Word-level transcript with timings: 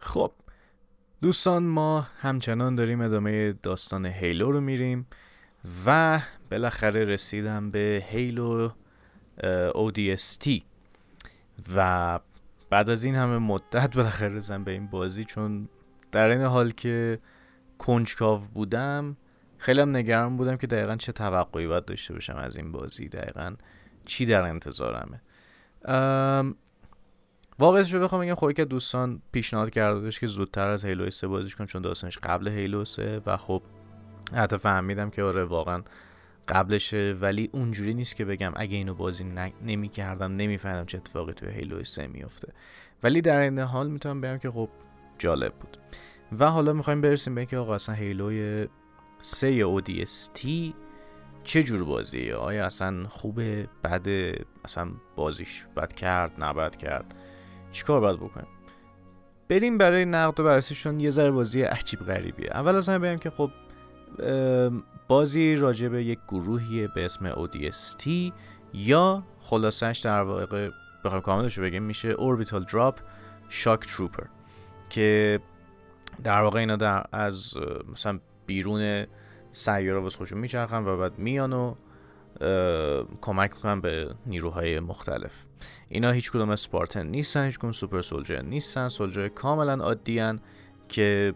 خب 0.00 0.32
دوستان 1.22 1.62
ما 1.62 2.00
همچنان 2.00 2.74
داریم 2.74 3.00
ادامه 3.00 3.52
داستان 3.52 4.06
هیلو 4.06 4.52
رو 4.52 4.60
میریم 4.60 5.06
و 5.86 6.20
بالاخره 6.50 7.04
رسیدم 7.04 7.70
به 7.70 8.04
هیلو 8.08 8.70
ODST 9.74 10.62
و 11.74 12.20
بعد 12.70 12.90
از 12.90 13.04
این 13.04 13.14
همه 13.14 13.38
مدت 13.38 13.96
بالاخره 13.96 14.28
رسیدم 14.28 14.64
به 14.64 14.70
این 14.70 14.86
بازی 14.86 15.24
چون 15.24 15.68
در 16.12 16.28
این 16.28 16.42
حال 16.42 16.70
که 16.70 17.18
کنجکاو 17.78 18.40
بودم 18.54 19.16
خیلی 19.58 19.80
هم 19.80 19.96
نگران 19.96 20.36
بودم 20.36 20.56
که 20.56 20.66
دقیقا 20.66 20.96
چه 20.96 21.12
توقعی 21.12 21.66
باید 21.66 21.84
داشته 21.84 22.14
باشم 22.14 22.36
از 22.36 22.56
این 22.56 22.72
بازی 22.72 23.08
دقیقا 23.08 23.54
چی 24.04 24.26
در 24.26 24.42
انتظارمه. 24.42 25.20
واقعیتش 27.60 27.94
رو 27.94 28.00
بخوام 28.00 28.22
بگم 28.22 28.34
خب 28.34 28.52
که 28.52 28.64
دوستان 28.64 29.22
پیشنهاد 29.32 29.70
کرده 29.70 30.00
بودش 30.00 30.20
که 30.20 30.26
زودتر 30.26 30.68
از 30.68 30.84
هیلو 30.84 31.10
3 31.10 31.26
بازیش 31.26 31.56
کن 31.56 31.66
چون 31.66 31.82
داستانش 31.82 32.18
قبل 32.18 32.48
هیلو 32.48 32.84
3 32.84 33.22
و 33.26 33.36
خب 33.36 33.62
حتی 34.34 34.56
فهمیدم 34.56 35.10
که 35.10 35.22
آره 35.22 35.44
واقعا 35.44 35.82
قبلشه. 36.48 37.16
ولی 37.20 37.50
اونجوری 37.52 37.94
نیست 37.94 38.16
که 38.16 38.24
بگم 38.24 38.52
اگه 38.56 38.76
اینو 38.76 38.94
بازی 38.94 39.24
نمی 39.62 39.88
کردم 39.88 40.36
نمی‌فهمم 40.36 40.86
چه 40.86 40.98
اتفاقی 40.98 41.32
توی 41.32 41.48
هیلو 41.48 41.84
3 41.84 42.06
میفته 42.06 42.52
ولی 43.02 43.20
در 43.20 43.40
این 43.40 43.58
حال 43.58 43.90
می‌تونم 43.90 44.20
بگم 44.20 44.38
که 44.38 44.50
خب 44.50 44.68
جالب 45.18 45.52
بود. 45.54 45.76
و 46.38 46.50
حالا 46.50 46.72
می‌خوایم 46.72 47.00
برسیم 47.00 47.34
به 47.34 47.40
اینکه 47.40 47.56
آقا 47.56 47.74
اصلا 47.74 47.94
هیلوی 47.94 48.68
3 49.18 49.64
ODST 49.64 50.48
چه 51.44 51.62
جور 51.62 51.84
بازیه؟ 51.84 52.34
آیا 52.34 52.66
اصلا 52.66 53.08
خوبه؟ 53.08 53.68
بد 53.84 54.08
اصلا 54.64 54.90
بازیش 55.16 55.66
بد 55.76 55.92
کرد؟ 55.92 56.44
نبد 56.44 56.76
کرد؟ 56.76 57.14
چیکار 57.72 58.00
باید 58.00 58.16
بکنیم؟ 58.16 58.48
بریم 59.48 59.78
برای 59.78 60.04
نقد 60.04 60.40
و 60.40 60.44
بررسیشون 60.44 61.00
یه 61.00 61.10
ذره 61.10 61.30
بازی 61.30 61.62
عجیب 61.62 62.00
غریبیه. 62.00 62.50
اول 62.54 62.74
از 62.74 62.88
همه 62.88 62.98
بگم 62.98 63.18
که 63.18 63.30
خب 63.30 63.50
بازی 65.08 65.56
راجع 65.56 65.88
به 65.88 66.04
یک 66.04 66.18
گروهیه 66.28 66.88
به 66.88 67.04
اسم 67.04 67.32
ODST 67.32 68.32
یا 68.72 69.22
خلاصش 69.40 70.00
در 70.04 70.22
واقع 70.22 70.70
بخوام 71.04 71.20
کاملش 71.20 71.58
رو 71.58 71.64
بگیم 71.64 71.82
میشه 71.82 72.14
Orbital 72.14 72.64
Drop 72.70 72.94
Shock 73.50 73.86
Trooper 73.86 74.26
که 74.90 75.40
در 76.24 76.42
واقع 76.42 76.58
اینا 76.58 76.76
در 76.76 77.04
از 77.12 77.54
مثلا 77.92 78.18
بیرون 78.46 79.06
سیاره 79.52 80.00
واسه 80.00 80.18
خوشون 80.18 80.38
میچرخن 80.38 80.84
و 80.84 80.96
بعد 80.96 81.18
میان 81.18 81.52
و 81.52 81.74
کمک 83.20 83.52
می‌کنن 83.54 83.80
به 83.80 84.14
نیروهای 84.26 84.80
مختلف. 84.80 85.32
اینا 85.88 86.10
هیچ 86.10 86.30
کدوم 86.30 86.50
اسپارتن 86.50 87.06
نیستن 87.06 87.44
هیچ 87.44 87.58
کدوم 87.58 87.72
سوپر 87.72 88.00
سولجر 88.00 88.42
نیستن 88.42 88.88
سولجر 88.88 89.28
کاملا 89.28 89.84
عادی 89.84 90.32
که 90.88 91.34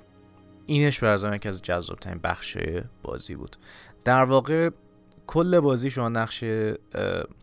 اینش 0.67 1.05
به 1.05 1.31
یکی 1.35 1.49
از 1.49 1.63
جذاب 1.63 1.99
ترین 1.99 2.19
بخش 2.19 2.59
بازی 3.03 3.35
بود. 3.35 3.57
در 4.05 4.25
واقع 4.25 4.71
کل 5.27 5.61
بازی 5.61 5.91
شما 5.91 6.09
نقشه 6.09 6.79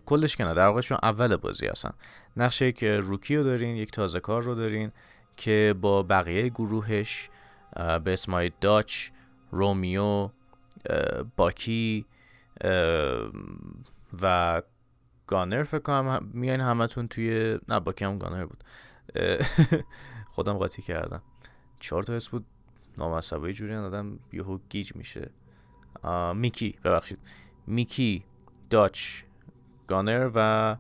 کلش 0.06 0.36
کنه 0.36 0.54
در 0.54 0.68
واقع 0.68 0.82
شما 0.82 1.00
اول 1.04 1.36
بازی 1.36 1.68
هستن. 1.68 1.94
نقشه 2.38 2.72
که 2.72 3.00
روکی 3.00 3.36
رو 3.36 3.44
دارین 3.44 3.76
یک 3.76 3.92
تازه 3.92 4.20
کار 4.20 4.42
رو 4.42 4.56
دارین 4.56 4.92
که 5.38 5.76
با 5.82 6.04
بقیه 6.04 6.50
گروهش 6.50 7.30
به 7.76 8.14
اسمای 8.14 8.52
داچ 8.62 9.10
رومیو 9.52 10.30
باکی 11.36 12.06
و 14.22 14.62
گانر 15.28 15.64
فکر 15.64 15.80
کنم 15.80 16.30
میان 16.34 16.62
همتون 16.62 17.08
توی 17.08 17.60
نه 17.68 17.80
باکی 17.80 18.06
هم 18.06 18.18
گانر 18.18 18.46
بود. 18.46 18.64
خودم 20.36 20.54
قاطی 20.54 20.82
کردم. 20.82 21.22
چهار 21.80 22.04
تا 22.04 22.14
اسم 22.14 22.32
بود. 22.32 22.46
نامصبایی 22.98 23.54
جوری 23.54 23.76
آدم 23.76 24.20
یهو 24.34 24.60
گیج 24.70 24.96
میشه. 24.96 25.32
میکی. 26.36 26.76
ببخشید. 26.84 27.20
میکی 27.68 28.26
داچ 28.70 29.22
گانر 29.88 30.32
و 30.36 30.78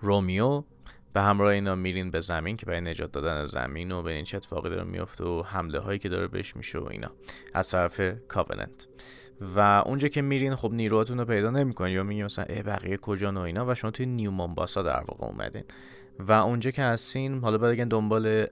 رومیو. 0.00 0.64
به 1.12 1.22
همراه 1.22 1.52
اینا 1.52 1.74
میرین 1.74 2.10
به 2.10 2.20
زمین 2.20 2.56
که 2.56 2.66
برای 2.66 2.80
نجات 2.80 3.12
دادن 3.12 3.46
زمین 3.46 3.92
و 3.92 4.02
به 4.02 4.12
این 4.12 4.24
چه 4.24 4.36
اتفاقی 4.36 4.70
داره 4.70 4.84
میفته 4.84 5.24
و 5.24 5.42
حمله 5.42 5.78
هایی 5.78 5.98
که 5.98 6.08
داره 6.08 6.28
بهش 6.28 6.56
میشه 6.56 6.78
و 6.78 6.86
اینا. 6.90 7.08
از 7.54 7.68
طرف 7.68 8.00
کاوننت. 8.28 8.86
و 9.40 9.82
اونجا 9.86 10.08
که 10.08 10.22
میرین 10.22 10.54
خب 10.54 10.72
نیروهاتون 10.72 11.18
رو 11.18 11.24
پیدا 11.24 11.50
نمی‌کنین. 11.50 11.94
یا 11.94 12.02
میگین 12.02 12.24
مثلا 12.24 12.44
ای 12.44 12.62
بقیه 12.62 12.96
کجا 12.96 13.32
و 13.32 13.38
اینا؟ 13.38 13.66
و 13.66 13.74
شما 13.74 13.90
توی 13.90 14.06
نیو 14.06 14.46
در 14.76 15.04
واقع 15.08 15.26
اومدین. 15.26 15.64
و 16.18 16.32
اونجا 16.32 16.70
که 16.70 16.82
هستین 16.82 17.40
حالا 17.40 17.58
باید 17.58 17.88
دنبال 17.88 18.46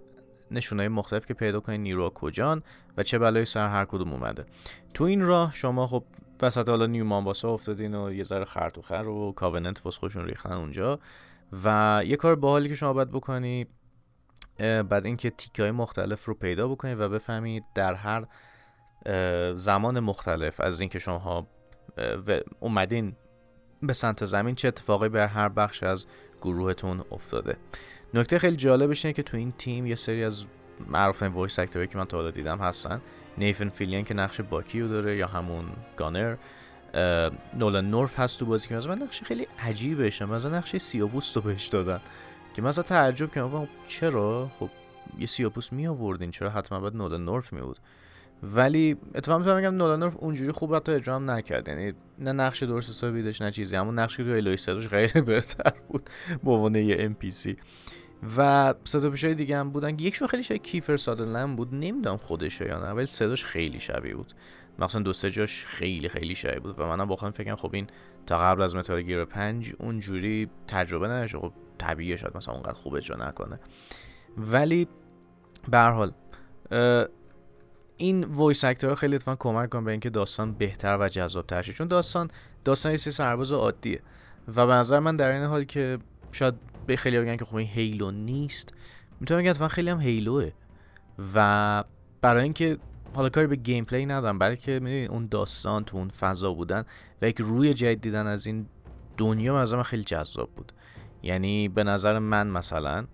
نشونهای 0.51 0.89
مختلف 0.89 1.27
که 1.27 1.35
پیدا 1.35 1.61
کنین 1.61 1.83
نیروها 1.83 2.11
کجان 2.11 2.63
و 2.97 3.03
چه 3.03 3.19
بلایی 3.19 3.45
سر 3.45 3.69
هر 3.69 3.85
کدوم 3.85 4.13
اومده. 4.13 4.45
تو 4.95 5.05
این 5.05 5.23
راه 5.27 5.53
شما 5.53 5.87
خب 5.87 6.05
وسط 6.43 6.69
حالا 6.69 6.87
نیو 6.87 7.05
مامباسا 7.05 7.53
افتادین 7.53 7.95
و 7.95 8.13
یه 8.13 8.23
ذره 8.23 8.45
خرط 8.45 8.79
و 8.79 8.83
خر 8.83 9.07
و 9.07 9.33
کاوننت 9.33 9.85
واسه 9.85 9.99
خودشون 9.99 10.25
ریختن 10.25 10.53
اونجا. 10.53 10.99
و 11.65 12.03
یه 12.07 12.17
کار 12.17 12.35
باحالی 12.35 12.69
که 12.69 12.75
شما 12.75 12.93
باید 12.93 13.11
بکنی 13.11 13.67
بعد 14.59 15.07
اینکه 15.07 15.31
تیکه 15.31 15.73
مختلف 15.73 16.25
رو 16.25 16.35
پیدا 16.35 16.69
بکنید 16.69 17.01
و 17.01 17.09
بفهمید 17.09 17.65
در 17.75 17.95
هر 17.95 18.27
زمان 19.57 20.01
مختلف 20.01 20.61
از 20.61 20.81
اینکه 20.81 20.99
شما 20.99 21.47
اومدین 22.61 23.17
به 23.83 23.93
سمت 23.93 24.25
زمین 24.25 24.55
چه 24.55 24.69
اتفاقی 24.69 25.09
بر 25.09 25.27
هر 25.27 25.49
بخش 25.49 25.83
از 25.83 26.07
گروهتون 26.43 27.05
افتاده. 27.13 27.57
نکته 28.15 28.39
خیلی 28.39 28.57
جالبش 28.57 29.05
اینه 29.05 29.13
که 29.13 29.23
تو 29.23 29.37
این 29.37 29.53
تیم 29.59 29.87
یه 29.87 29.95
سری 29.95 30.25
از 30.25 30.45
معروف 30.87 31.23
voice 31.23 31.59
actor 31.59 31.82
ی 31.82 31.87
که 31.87 31.99
من 31.99 32.05
تا 32.05 32.17
حالا 32.17 32.31
دیدم 32.31 32.59
هستن. 32.59 33.01
نیتن 33.39 33.69
فیلیان 33.69 34.05
که 34.05 34.15
نقش 34.15 34.41
باک 34.41 34.81
رو 34.81 34.89
داره 34.89 35.17
یا 35.17 35.27
همون 35.27 35.65
گانر. 35.97 36.37
نولان 37.55 37.91
نورث 37.91 38.19
هست 38.19 38.39
تو 38.39 38.47
بازی 38.47 38.69
که 38.69 38.75
مثلا 38.75 38.95
نقش 38.95 39.23
خیلی 39.23 39.49
عجیبشه. 39.59 40.25
مثلا 40.25 40.59
نقش 40.59 40.77
سیاپوست 40.77 41.37
رو 41.37 41.43
بهش 41.43 41.67
دادن. 41.67 42.01
که 42.55 42.63
مثلا 42.63 42.85
تعجب 42.85 43.33
کردم. 43.33 43.69
چرا؟ 43.87 44.51
خب 44.59 44.71
یه 45.19 45.27
سیاپوس 45.27 45.73
می 45.73 45.87
آوردین 45.87 46.31
چرا 46.31 46.51
حتما 46.51 46.81
باید 46.81 46.97
نولان 46.97 47.25
نورف 47.25 47.53
می 47.53 47.61
بود 47.61 47.79
ولی 48.43 48.97
اتفاقا 49.15 49.39
می‌تونم 49.39 49.57
بگم 49.57 49.75
نولان 49.75 50.03
اونجوری 50.03 50.53
خوب 50.53 50.75
حتی 50.75 50.93
اجرا 50.93 51.15
هم 51.15 51.31
نکرد. 51.31 51.69
یعنی 51.69 51.93
نه 52.19 52.33
نقش 52.33 52.63
درست 52.63 52.91
حسابی 52.91 53.23
داشت 53.23 53.43
نه 53.43 53.51
چیزی. 53.51 53.77
همون 53.77 53.99
نقشی 53.99 54.17
که 54.17 54.25
تو 54.25 54.31
الویس 54.31 54.69
خیلی 54.69 55.21
بهتر 55.27 55.73
بود 55.89 56.11
به 56.45 56.51
عنوان 56.51 56.75
یه 56.75 56.97
ام 56.99 57.15
پی 57.15 57.31
سی. 57.31 57.57
و 58.37 58.75
صدا 58.85 59.13
های 59.23 59.35
دیگه 59.35 59.57
هم 59.57 59.71
بودن 59.71 59.99
یکشون 59.99 60.29
خیلی 60.29 60.43
شبیه 60.43 60.59
کیفر 60.59 60.97
سادرلند 60.97 61.57
بود. 61.57 61.75
نمی‌دونم 61.75 62.17
خودشه 62.17 62.67
یا 62.67 62.79
نه 62.79 62.91
ولی 62.91 63.07
صداش 63.07 63.45
خیلی 63.45 63.81
شبیه 63.81 64.15
بود. 64.15 64.33
مثلا 64.79 65.03
دو 65.03 65.13
سه 65.13 65.31
جاش 65.31 65.67
خیلی 65.67 66.09
خیلی 66.09 66.35
شبیه 66.35 66.61
بود. 66.61 66.81
و 66.81 66.87
منم 66.87 67.05
با 67.09 67.17
خودم 67.17 67.33
فکر 67.33 67.55
خب 67.55 67.71
این 67.73 67.87
تا 68.27 68.39
قبل 68.39 68.63
از 68.63 68.77
متال 68.77 69.03
گیر 69.03 69.25
5 69.25 69.73
اونجوری 69.79 70.51
تجربه 70.69 71.09
نداشته 71.09 71.39
خب 71.39 71.53
طبیعیه 71.79 72.17
شاید 72.17 72.37
مثلا 72.37 72.55
اونقدر 72.55 72.73
خوب 72.73 72.95
اجرا 72.95 73.29
نکنه. 73.29 73.61
ولی 74.37 74.89
به 75.71 75.79
هر 75.79 75.91
حال 75.91 76.13
این 77.97 78.25
voice 78.25 78.65
actor 78.65 78.95
خیلی 78.95 79.15
اتفاقا 79.15 79.37
کمک 79.37 79.69
کنه 79.71 79.83
به 79.83 79.91
اینکه 79.91 80.11
داستان 80.11 80.53
بهتر 80.53 80.99
و 81.01 81.09
جذابتر 81.09 81.63
شه. 81.63 81.73
چون 81.73 81.89
داستان 81.89 82.31
داستان 82.65 82.93
یه 82.93 82.99
سرباز 82.99 83.53
عادیه. 83.53 84.01
و 84.57 84.67
به 84.67 84.73
نظر 84.73 84.99
من 84.99 85.17
در 85.17 85.31
این 85.31 85.45
حال 85.45 85.65
که 85.65 85.99
شاید 86.33 86.55
به 86.87 86.97
خیلی 86.97 87.21
بگن 87.21 87.37
که 87.37 87.45
خب 87.45 87.57
این 87.57 87.69
هیلو 87.69 88.11
نیست 88.11 88.75
می‌تونم 89.21 89.41
بگم 89.41 89.51
اتفاقا 89.51 89.69
خیلی 89.69 89.91
هم 89.91 90.01
هیلوه. 90.01 90.51
و 91.35 91.85
برای 92.21 92.43
اینکه 92.43 92.79
حالا 93.15 93.29
کاری 93.29 93.47
به 93.47 93.57
gameplay 93.57 94.07
ندارم 94.07 94.39
بلکه 94.39 94.73
می‌دونید 94.73 95.11
اون 95.11 95.27
داستان 95.31 95.85
تو 95.85 95.97
اون 95.97 96.09
فضا 96.09 96.55
بودن 96.55 96.85
و 97.23 97.29
یک 97.29 97.41
روی 97.41 97.75
جدید 97.75 98.01
دیدن 98.01 98.27
از 98.27 98.47
این 98.47 98.67
دنیا 99.17 99.61
از 99.61 99.75
من 99.75 99.83
خیلی 99.83 100.05
جذاب 100.05 100.51
بود. 100.57 100.73
یعنی 101.23 101.69
به 101.69 101.85
نظر 101.85 102.19
من 102.19 102.47
مثلا 102.47 103.07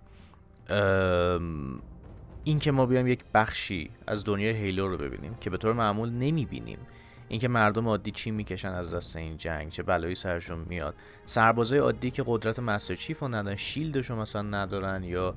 این 2.43 2.59
که 2.59 2.71
ما 2.71 2.85
بیایم 2.85 3.07
یک 3.07 3.23
بخشی 3.33 3.89
از 4.07 4.23
دنیای 4.23 4.53
هیلو 4.53 4.87
رو 4.87 4.97
ببینیم 4.97 5.35
که 5.35 5.49
به 5.49 5.57
طور 5.57 5.73
معمول 5.73 6.09
نمی‌بینیم. 6.09 6.79
اینکه 7.27 7.47
مردم 7.47 7.87
عادی 7.87 8.11
چی 8.11 8.31
می‌کشن 8.31 8.69
از 8.69 8.93
دست 8.93 9.15
این 9.15 9.37
جنگ 9.37 9.69
چه 9.69 9.83
بلایی 9.83 10.15
سرشون 10.15 10.59
میاد. 10.69 10.95
سربازای 11.25 11.79
عادی 11.79 12.11
که 12.11 12.23
قدرت 12.27 12.59
مستر 12.59 12.95
چیف 12.95 13.19
رو 13.19 13.27
ندارن 13.27 13.55
شیلدشو 13.55 14.15
مثلا 14.15 14.41
ندارن 14.41 15.03
یا 15.03 15.35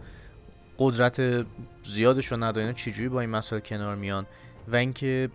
قدرت 0.79 1.47
زیادشو 1.83 2.37
ندارن 2.37 2.73
چجوری 2.73 3.09
با 3.09 3.21
این 3.21 3.31
مسائل 3.31 3.61
کنار 3.61 3.97
میان؟ 3.97 4.27
و 4.69 4.77
اینکه 4.77 5.31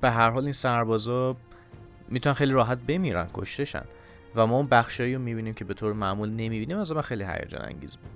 به 0.00 0.10
هر 0.10 0.30
حال 0.30 0.42
این 0.42 0.52
سربازا 0.52 1.36
می‌تونن 2.08 2.34
خیلی 2.34 2.52
راحت 2.52 2.78
بمیرن 2.78 3.28
کشتشن. 3.34 3.84
و 4.34 4.46
ما 4.46 4.56
اون 4.56 4.66
بخشایی 4.66 5.14
رو 5.14 5.20
می‌بینیم 5.20 5.54
که 5.54 5.64
به 5.64 5.74
طور 5.74 5.92
معمول 5.92 6.28
نمی‌بینیم 6.28 6.78
از 6.78 6.92
من 6.92 7.02
خیلی 7.02 7.24
هیجان 7.24 7.62
انگیز 7.64 7.96
بود. 7.96 8.10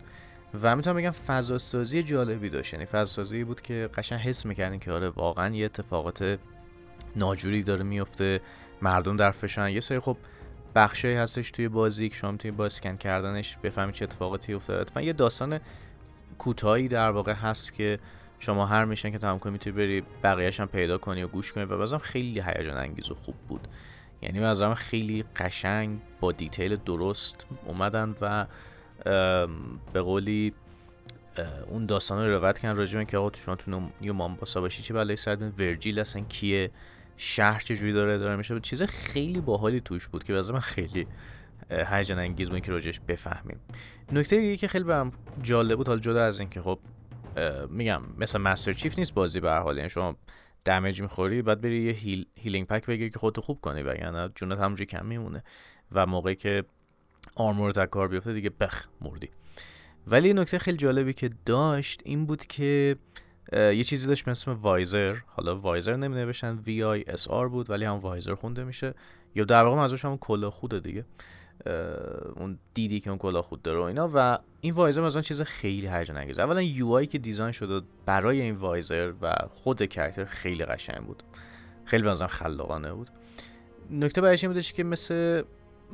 و 0.63 0.77
می‌تونم 0.77 0.97
بگم 0.97 1.11
فضا 1.11 1.59
سازی 1.59 2.03
جالبی 2.03 2.49
داشت. 2.49 2.73
یعنی 2.73 2.87
فضا 2.87 3.05
سازی 3.05 3.45
بود 3.45 3.61
که 3.61 3.91
قشنگ 3.95 4.21
حس 4.21 4.47
می‌کردین 4.47 4.81
که 4.81 4.93
آره 4.93 5.09
واقعا 5.09 5.55
یه 5.55 5.65
اتفاقات 5.65 6.39
ناجوری 7.17 7.63
داره 7.63 7.83
میفته 7.83 8.41
مردم 8.83 9.17
در 9.17 9.31
فشن 9.31 9.69
یه 9.69 9.81
سری 9.81 10.01
خب 10.01 10.17
بخشایی 10.75 11.15
هستش 11.15 11.51
توی 11.51 11.69
بازی 11.69 12.09
که 12.09 12.17
شما 12.17 12.31
می‌تونید 12.31 12.57
با 12.57 12.67
اسکن 12.67 12.97
کردنش 12.97 13.57
بفهمید 13.57 13.95
چه 13.95 14.05
اتفاقاتی 14.05 14.55
افتاده. 14.55 14.93
و 14.97 15.03
یه 15.03 15.13
داستان 15.13 15.61
کوتاهی 16.39 16.89
در 16.89 17.11
واقع 17.11 17.33
هست 17.33 17.75
که 17.75 17.99
شما 18.39 18.67
هر 18.67 18.85
میشن 18.85 19.11
که 19.11 19.19
تمام 19.19 19.39
کنی 19.39 19.53
می‌تونی 19.53 19.77
بری 19.77 20.03
بقیهش 20.23 20.61
هم 20.61 20.67
پیدا 20.67 20.99
کنی 20.99 21.23
و 21.23 21.29
گوش 21.29 21.53
کنی 21.53 21.65
و 21.65 21.79
بازم 21.79 21.99
خیلی 21.99 22.41
هیجان 22.41 22.77
انگیز 22.77 23.11
و 23.11 23.15
خوب 23.15 23.35
بود. 23.49 23.69
یعنی 24.23 24.41
بازم 24.41 24.75
خیلی 24.75 25.25
قشنگ 25.37 26.01
با 26.21 26.33
دیتیل 26.33 26.77
درست 26.77 27.47
اومدن 27.67 28.15
و 28.21 28.47
به 29.93 30.01
قولی 30.03 30.53
اون 31.69 31.87
داستان 31.87 32.27
رو 32.27 32.33
روایت 32.33 32.59
کردن 32.59 32.79
راجع 32.79 33.05
که 33.05 33.19
آقا 33.19 33.31
شما 33.37 33.57
تو 33.57 33.83
یه 34.01 34.13
مامباسا 34.13 34.61
باشی 34.61 34.83
چه 34.83 34.95
بلایی 34.95 35.17
سر 35.17 35.37
ورجیل 35.59 35.99
اصلا 35.99 36.23
کیه؟ 36.23 36.71
شهر 37.17 37.61
چجوری 37.61 37.93
داره 37.93 38.19
داره 38.19 38.37
میشه؟ 38.37 38.61
چیز 38.61 38.83
خیلی 38.83 39.41
باحالی 39.41 39.81
توش 39.81 40.09
بود 40.09 40.25
که 40.25 40.33
من 40.33 40.61
خیلی 40.61 41.07
هیجان 41.71 42.19
انگیز 42.19 42.51
بود 42.51 42.61
که 42.61 42.73
راجعش 42.73 43.01
بفهمیم. 43.09 43.61
نکته 44.13 44.37
دیگه 44.37 44.57
که 44.57 44.69
خیلی 44.69 44.85
برام 44.85 45.13
جالب 45.43 45.77
بود 45.77 45.89
حالا 45.89 46.01
جدا 46.01 46.25
از 46.25 46.41
اینکه 46.41 46.61
خب 46.63 46.79
میگم 47.69 48.03
مثل 48.19 48.39
مستر 48.39 48.73
چیف 48.73 48.99
نیست 48.99 49.15
بازی 49.15 49.41
به 49.41 49.53
حال 49.53 49.77
یعنی 49.77 49.89
شما 49.89 50.17
damage 50.65 51.03
می‌خوری 51.03 51.43
بعد 51.43 51.61
بری 51.61 51.83
یه 51.83 51.93
heal، 51.93 52.27
healing 52.37 52.67
pack 52.67 52.87
بگیری 52.87 53.11
که 53.11 53.19
خودتو 53.19 53.41
خوب 53.41 53.61
کنی 53.61 53.83
وگرنه 53.83 54.29
جونت 54.35 54.59
همونجوری 54.59 54.87
کم 54.87 55.07
میمونه. 55.07 55.45
و 55.93 56.07
موقعی 56.07 56.35
که 56.35 56.65
armor 57.35 57.73
ت 57.73 57.80
از 57.80 57.87
کار 57.87 58.09
بیفته 58.09 58.33
دیگه 58.33 58.51
بخ 58.61 58.87
مردی. 59.01 59.31
ولی 60.07 60.33
نکته 60.33 60.59
خیلی 60.59 60.77
جالبی 60.77 61.13
که 61.13 61.31
داشت 61.47 62.01
این 62.05 62.27
بود 62.27 62.47
که 62.47 62.97
یه 63.53 63.85
چیزی 63.85 64.07
داشت 64.07 64.25
به 64.25 64.31
اسم 64.31 64.53
visor. 64.53 65.17
حالا 65.27 65.61
visor 65.61 65.97
نمی 65.97 66.15
نوشتن 66.17 66.59
VISR 66.67 67.49
بود 67.49 67.71
ولی 67.71 67.85
هم 67.85 67.93
visor 67.93 68.35
خونده 68.35 68.65
میشه. 68.65 68.95
یا 69.35 69.45
در 69.45 69.65
واقع 69.65 69.77
منظورش 69.77 70.05
هم 70.05 70.19
کلاه‌خوده 70.19 70.81
دیگه. 70.81 71.05
اون 72.37 72.59
دیدی 72.75 73.01
که 73.01 73.11
اون 73.11 73.19
کلاه‌خود 73.19 73.63
داره 73.63 73.79
و 73.79 73.83
اینا. 73.83 74.11
و 74.15 74.39
این 74.61 74.75
visor 74.75 75.01
مثلا 75.01 75.23
چیز 75.23 75.43
خیلی 75.43 75.89
هیجان 75.89 76.17
انگیزه 76.17 76.43
اولا 76.43 76.63
UI 76.63 77.07
که 77.07 77.19
design 77.19 77.53
شده 77.53 77.87
برای 78.07 78.41
این 78.41 78.55
visor 78.55 79.13
و 79.23 79.35
خود 79.51 79.83
character 79.83 80.25
خیلی 80.25 80.65
قشنگ 80.65 81.07
بود. 81.07 81.23
خیلی 81.85 82.09
مثلا 82.09 82.29
خلاقانه 82.29 82.93
بود. 82.93 83.11
نکته 83.91 84.21
بعدش 84.21 84.45
این 84.45 84.53
بودش 84.53 84.73
که 84.73 84.85
مثل 84.85 85.43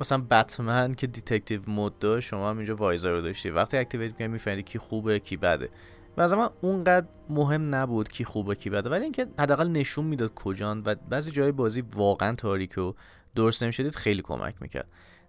مثلا 0.00 0.22
بتمن 0.30 0.94
که 0.94 1.06
detective 1.06 1.60
mode 1.66 1.98
داشت 1.98 2.28
شما 2.28 2.50
هم 2.50 2.56
اینجا 2.56 2.76
visor 2.76 3.10
رو 3.10 3.20
داشتی. 3.20 3.50
وقتی 3.50 3.76
activate 3.76 4.10
می‌کنی 4.10 4.28
می‌فهمی 4.28 4.62
کی 4.62 4.78
خوبه 4.78 5.18
کی 5.18 5.36
بده. 5.36 5.68
و 6.16 6.36
من 6.36 6.48
اونقدر 6.60 7.06
مهم 7.30 7.74
نبود 7.74 8.08
کی 8.08 8.24
خوبه 8.24 8.54
کی 8.54 8.70
بده. 8.70 8.90
ولی 8.90 9.02
اینکه 9.02 9.26
حداقل 9.38 9.68
نشون 9.68 10.04
می‌داد 10.04 10.34
کجان 10.34 10.82
و 10.86 10.94
بعضی 10.94 11.30
جای 11.30 11.52
بازی 11.52 11.80
واقعا 11.80 12.34
تاریک 12.34 12.78
و 12.78 12.92
درست 13.34 13.62
نمی‌شد 13.62 13.85
دید 13.85 13.96
خیلی 13.96 14.22
کمک 14.22 14.54
می‌کرد. 14.60 14.88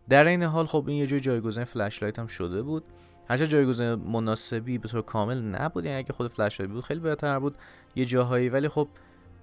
در 0.09 0.27
این 0.27 0.43
حال 0.43 0.65
خب 0.65 0.83
این 0.87 0.97
یه 0.97 1.07
جای 1.07 1.19
جایگزین 1.19 1.63
flashlight 1.63 2.19
هم 2.19 2.27
شده 2.27 2.61
بود. 2.61 2.83
هرچه 3.29 3.47
جایگزین 3.47 3.93
مناسبی 3.93 4.77
به 4.77 4.87
طور 4.87 5.01
کامل 5.01 5.41
نبود 5.41 5.85
یعنی 5.85 5.97
اگه 5.97 6.13
خود 6.13 6.27
flashlight 6.27 6.71
بود 6.71 6.83
خیلی 6.83 6.99
بهتر 6.99 7.39
بود 7.39 7.57
یه 7.95 8.05
جاهایی. 8.05 8.49
ولی 8.49 8.67
خب 8.67 8.87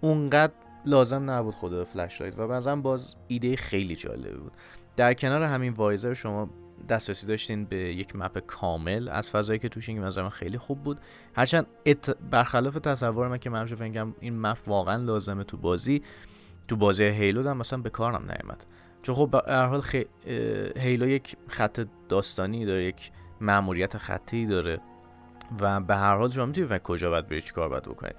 اونقدر 0.00 0.52
لازم 0.86 1.30
نبود 1.30 1.54
خود 1.54 1.84
flashlight 1.84 2.38
و 2.38 2.48
بعضا 2.48 2.76
باز 2.76 3.16
ایده 3.28 3.56
خیلی 3.56 3.96
جالبی 3.96 4.38
بود. 4.38 4.52
در 4.96 5.14
کنار 5.14 5.42
همین 5.42 5.72
visor 5.72 6.14
شما 6.14 6.50
دسترسی 6.88 7.26
داشتین 7.26 7.64
به 7.64 7.76
یک 7.76 8.16
map 8.16 8.38
کامل 8.38 9.08
از 9.08 9.30
فضایی 9.30 9.58
که 9.58 9.68
توش 9.68 9.88
این 9.88 10.10
که 10.10 10.28
خیلی 10.28 10.58
خوب 10.58 10.82
بود. 10.82 11.00
هرچند 11.36 11.66
ات... 11.86 12.16
برخلاف 12.30 12.74
تصور 12.74 13.28
من 13.28 13.38
که 13.38 13.50
من 13.50 13.64
فکر 13.64 14.06
این 14.20 14.40
map 14.40 14.58
واقعا 14.66 14.96
لازمه 14.96 15.44
تو 15.44 15.56
بازی 15.56 16.02
تو 16.68 16.76
بازی 16.76 17.04
هیلو 17.04 17.48
هم 17.48 17.56
مثلا 17.56 17.78
به 17.78 17.90
کارم 17.90 18.22
نیامد 18.22 18.66
چون 19.02 19.14
خب 19.14 19.34
هر 19.48 19.64
حال 19.64 19.80
خ... 19.80 19.94
هیلو 20.76 21.08
یک 21.08 21.36
خط 21.48 21.86
داستانی 22.08 22.64
داره 22.64 22.84
یک 22.84 23.10
مأموریت 23.40 23.98
خطی 23.98 24.46
داره 24.46 24.80
و 25.60 25.80
به 25.80 25.96
هر 25.96 26.16
حال 26.16 26.30
شما 26.30 26.46
می‌تونید 26.46 26.82
کجا 26.82 27.10
باید 27.10 27.28
بری 27.28 27.40
چیکار 27.40 27.68
باید 27.68 27.82
بکنی. 27.82 28.12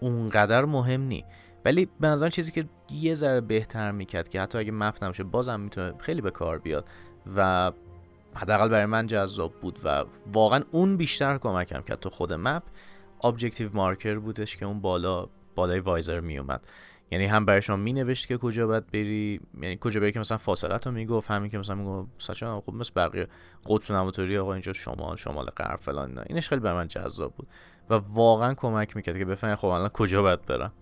اونقدر 0.00 0.64
مهم 0.64 1.02
نی. 1.02 1.24
ولی 1.64 1.88
به 2.00 2.08
نظرم 2.08 2.28
چیزی 2.28 2.52
که 2.52 2.64
یه 2.90 3.14
ذره 3.14 3.40
بهتر 3.40 3.90
می‌کرد 3.90 4.28
که 4.28 4.40
حتی 4.40 4.58
اگه 4.58 4.72
مپ 4.72 5.04
نباشه 5.04 5.24
بازم 5.24 5.60
می‌تونه 5.60 5.94
خیلی 5.98 6.20
به 6.20 6.30
کار 6.30 6.58
بیاد 6.58 6.88
و 7.36 7.72
حداقل 8.34 8.68
برای 8.68 8.86
من 8.86 9.06
جذاب 9.06 9.52
بود 9.60 9.78
و 9.84 10.04
واقعا 10.32 10.64
اون 10.70 10.96
بیشتر 10.96 11.38
کمکم 11.38 11.82
کرد. 11.82 12.00
تو 12.00 12.10
خود 12.10 12.32
مپ 12.32 12.62
objective 13.24 13.70
marker 13.72 14.18
بودش 14.18 14.56
که 14.56 14.66
اون 14.66 14.80
بالا 14.80 15.28
بالای 15.54 15.80
visor 15.80 16.20
میومد 16.20 16.66
یعنی 17.10 17.26
هم 17.26 17.44
برای 17.44 17.62
شما 17.62 17.76
مینوشت 17.76 18.28
که 18.28 18.38
کجا 18.38 18.66
باید 18.66 18.86
بری 18.86 19.40
یعنی 19.62 19.78
کجا 19.80 20.00
بری 20.00 20.12
که 20.12 20.20
مثلا 20.20 20.38
فاصله 20.38 20.76
رو 20.76 20.92
می‌گفت 20.92 21.30
همین 21.30 21.50
که 21.50 21.58
مثلا 21.58 21.74
می‌گفت 21.74 22.30
مثلا 22.30 22.60
خب 22.60 22.72
مثل 22.74 22.92
بقیه 22.96 23.28
قطب 23.66 23.92
نما 23.92 24.07
طوری 24.07 24.38
آقا 24.38 24.52
اینجا 24.52 24.72
شمال 24.72 25.16
شمال 25.16 25.46
غرب 25.46 25.78
فلان 25.78 26.08
اینا. 26.08 26.22
اینش 26.22 26.48
خیلی 26.48 26.60
برای 26.60 26.76
من 26.76 26.88
جذاب 26.88 27.34
بود 27.34 27.48
و 27.90 27.94
واقعا 27.94 28.54
کمک 28.54 28.96
می‌کرد 28.96 29.18
که 29.18 29.24
بفهمم 29.24 29.56
خب 29.56 29.66
الان 29.66 29.88
کجا 29.88 30.22
باید 30.22 30.46
برم. 30.46 30.72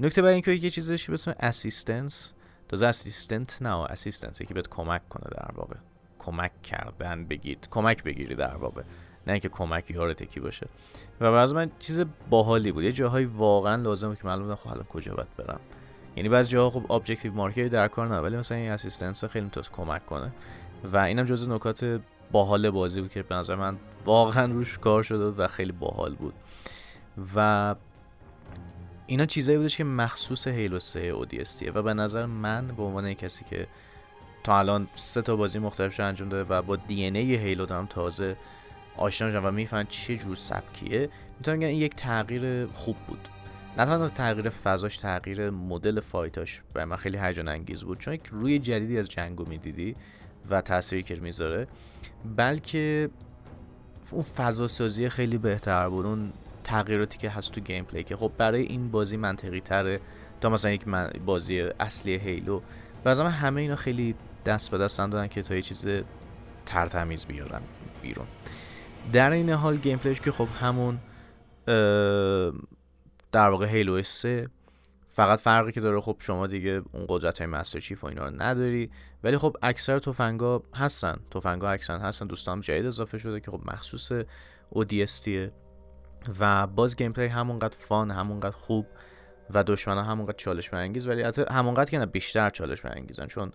نکته 0.00 0.22
برای 0.22 0.34
اینکه 0.34 0.52
یه 0.52 0.70
چیزی 0.70 0.96
به 1.08 1.14
اسم 1.14 1.34
assistance 1.40 2.32
تازه 2.68 2.86
assistant 2.86 3.62
نه 3.62 3.90
assistance 3.90 4.42
که 4.42 4.54
بهت 4.54 4.68
کمک 4.68 5.08
کنه 5.08 5.30
در 5.30 5.50
واقع. 5.54 5.76
کمک 6.18 6.62
کردن 6.62 7.24
بگیرید 7.24 7.68
کمک 7.70 8.02
بگیری 8.02 8.34
در 8.34 8.56
واقع. 8.56 8.82
نه 9.26 9.32
اینکه 9.32 9.48
کمک 9.48 9.90
یار 9.90 10.12
تکی 10.12 10.40
باشه. 10.40 10.66
و 11.20 11.32
بعضی 11.32 11.54
من 11.54 11.70
چیز 11.78 12.04
باحالی 12.30 12.72
بود. 12.72 12.84
یه 12.84 12.92
جاهایی 12.92 13.26
واقعا 13.26 13.76
لازمه 13.76 14.16
که 14.16 14.26
معلومه 14.26 14.54
خب 14.54 14.68
الان 14.68 14.84
کجا 14.84 15.14
باید 15.14 15.36
برم. 15.36 15.60
یعنی 16.16 16.28
بعضی 16.28 16.50
جاها 16.50 16.70
خب 16.70 16.92
objective 16.92 17.32
marker 17.32 17.66
در 17.66 17.88
کار 17.88 18.08
نه 18.08 18.18
ولی 18.18 18.36
مثلا 18.36 18.58
این 18.58 18.70
assistance 18.70 19.24
خیلی 19.24 19.44
می‌تونه 19.44 19.66
کمک 19.72 20.06
کنه. 20.06 20.32
و 20.84 20.96
اینم 20.96 21.24
جزو 21.24 21.54
نکات 21.54 22.00
باحال 22.32 22.70
بازی 22.70 23.00
بود 23.00 23.10
که 23.10 23.22
به 23.22 23.34
نظر 23.34 23.54
من 23.54 23.76
واقعا 24.04 24.52
روش 24.52 24.78
کار 24.78 25.02
شده 25.02 25.24
و 25.24 25.48
خیلی 25.48 25.72
باحال 25.72 26.14
بود. 26.14 26.34
و 27.34 27.74
اینا 29.10 29.24
چیزایی 29.24 29.58
بودش 29.58 29.76
که 29.76 29.84
مخصوص 29.84 30.48
هیلو 30.48 30.78
3 30.78 31.00
ODST 31.00 31.56
ه 31.56 31.70
و 31.70 31.82
به 31.82 31.94
نظر 31.94 32.26
من 32.26 32.66
به 32.66 32.82
عنوان 32.82 33.14
کسی 33.14 33.44
که 33.44 33.66
تا 34.44 34.58
الان 34.58 34.88
سه 34.94 35.22
تا 35.22 35.36
بازی 35.36 35.58
مختلفش 35.58 36.00
انجام 36.00 36.28
داده 36.28 36.54
و 36.54 36.62
با 36.62 36.76
دی 36.76 37.06
ان 37.06 37.16
ای 37.16 37.34
هیلو 37.36 37.66
دارم 37.66 37.86
تازه 37.86 38.36
آشنا 38.96 39.30
شدم 39.30 39.46
و 39.46 39.50
می‌فهمن 39.50 39.86
چه 39.88 40.16
جور 40.16 40.36
سبکیه 40.36 41.10
می‌تونم 41.38 41.58
بگم 41.58 41.68
این 41.68 41.78
یک 41.78 41.94
تغییر 41.94 42.66
خوب 42.66 42.96
بود. 42.96 43.28
نه 43.78 43.84
تنها 43.84 44.08
تغییر 44.08 44.48
فضاش 44.48 44.96
تغییر 44.96 45.50
مدل 45.50 46.00
fight 46.00 46.44
اش 46.44 46.62
برای 46.74 46.84
من 46.84 46.96
خیلی 46.96 47.18
هیجان 47.18 47.48
انگیز 47.48 47.84
بود 47.84 47.98
چون 47.98 48.14
یک 48.14 48.26
روی 48.30 48.58
جدیدی 48.58 48.98
از 48.98 49.08
جنگو 49.08 49.44
می‌دیدی 49.44 49.96
و 50.50 50.60
تأثیری 50.60 51.02
که 51.02 51.14
می‌ذاره 51.14 51.66
بلکه 52.36 53.10
اون 54.10 54.22
فضا 54.22 54.66
سازی 54.66 55.08
خیلی 55.08 55.38
بهتر 55.38 55.88
بود 55.88 56.06
اون 56.06 56.32
تغییراتی 56.64 57.18
که 57.18 57.30
هست 57.30 57.52
تو 57.52 57.60
gameplay 57.60 58.04
که 58.04 58.16
خب 58.16 58.32
برای 58.38 58.62
این 58.62 58.90
بازی 58.90 59.16
منطقی 59.16 59.60
تره 59.60 60.00
تا 60.40 60.48
مثلا 60.48 60.70
یک 60.70 60.84
بازی 61.26 61.60
اصلی 61.60 62.14
هیلو 62.14 62.60
بعضا 63.04 63.28
همه 63.28 63.60
اینا 63.60 63.76
خیلی 63.76 64.14
دست 64.46 64.70
به 64.70 64.78
دست 64.78 64.98
دادن 64.98 65.26
که 65.26 65.42
تا 65.42 65.54
یه 65.54 65.62
چیز 65.62 65.86
ترتمیز 66.66 67.26
بیارن 67.26 67.62
بیرون. 68.02 68.26
در 69.12 69.30
این 69.30 69.50
حال 69.50 69.76
گیم 69.76 69.98
پلیش 69.98 70.20
که 70.20 70.32
خب 70.32 70.48
همون 70.60 70.98
در 73.32 73.48
واقع 73.50 73.66
هیلو 73.66 74.02
3 74.02 74.48
فقط 75.12 75.40
فرقی 75.40 75.72
که 75.72 75.80
داره 75.80 76.00
خب 76.00 76.16
شما 76.18 76.46
دیگه 76.46 76.82
اون 76.92 77.04
قدرت 77.08 77.38
های 77.38 77.46
مستر 77.46 77.80
چیف 77.80 78.04
و 78.04 78.06
اینا 78.06 78.24
رو 78.24 78.42
نداری. 78.42 78.90
ولی 79.24 79.38
خب 79.38 79.56
اکثر 79.62 79.98
تفنگا 79.98 80.62
هستن. 80.74 81.16
تفنگا 81.30 81.70
اکثر 81.70 81.98
هستن. 81.98 82.26
دوستان 82.26 82.60
جدید 82.60 82.86
اضافه 82.86 83.18
شده 83.18 83.40
که 83.40 83.50
خب 83.50 83.60
مخصوص 83.64 84.12
اودیستیه 84.70 85.52
و 86.40 86.66
باز 86.66 86.96
gameplay 86.96 87.26
همونقدر 87.26 87.76
fun 87.78 88.10
همونقدر 88.10 88.56
خوب 88.56 88.86
و 89.50 89.64
دشمن 89.64 89.96
ها 89.96 90.02
همونقدر 90.02 90.36
چالش 90.36 90.70
برانگیز 90.70 91.06
ولی 91.06 91.22
حتی 91.22 91.44
همونقدر 91.50 91.90
که 91.90 91.98
نه 91.98 92.06
بیشتر 92.06 92.50
چالش 92.50 92.80
برانگیزن 92.80 93.26
چون 93.26 93.52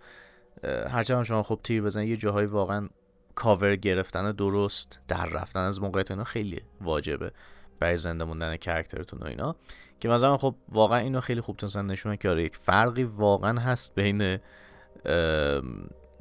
هرچند 0.89 1.23
شما 1.23 1.43
خب 1.43 1.59
تیر 1.63 1.81
بزن 1.81 2.03
یه 2.03 2.15
جاهایی 2.15 2.47
واقعا 2.47 2.89
کاور 3.35 3.75
گرفتن 3.75 4.31
درست 4.31 4.99
در 5.07 5.25
رفتن 5.25 5.59
از 5.59 5.81
موقعیت 5.81 6.11
اینا 6.11 6.23
خیلی 6.23 6.61
واجبه 6.81 7.31
برای 7.79 7.97
زنده 7.97 8.23
موندن 8.23 8.57
character 8.57 9.04
تون 9.04 9.19
و 9.19 9.25
اینا. 9.25 9.55
که 9.99 10.09
مثلا 10.09 10.37
خب 10.37 10.55
واقعا 10.69 10.99
اینو 10.99 11.19
خیلی 11.19 11.41
خوب 11.41 11.57
تونستن 11.57 11.85
نشون 11.85 12.15
که 12.15 12.29
آره 12.29 12.43
یک 12.43 12.55
فرقی 12.55 13.03
واقعا 13.03 13.61
هست 13.61 13.95
بین 13.95 14.37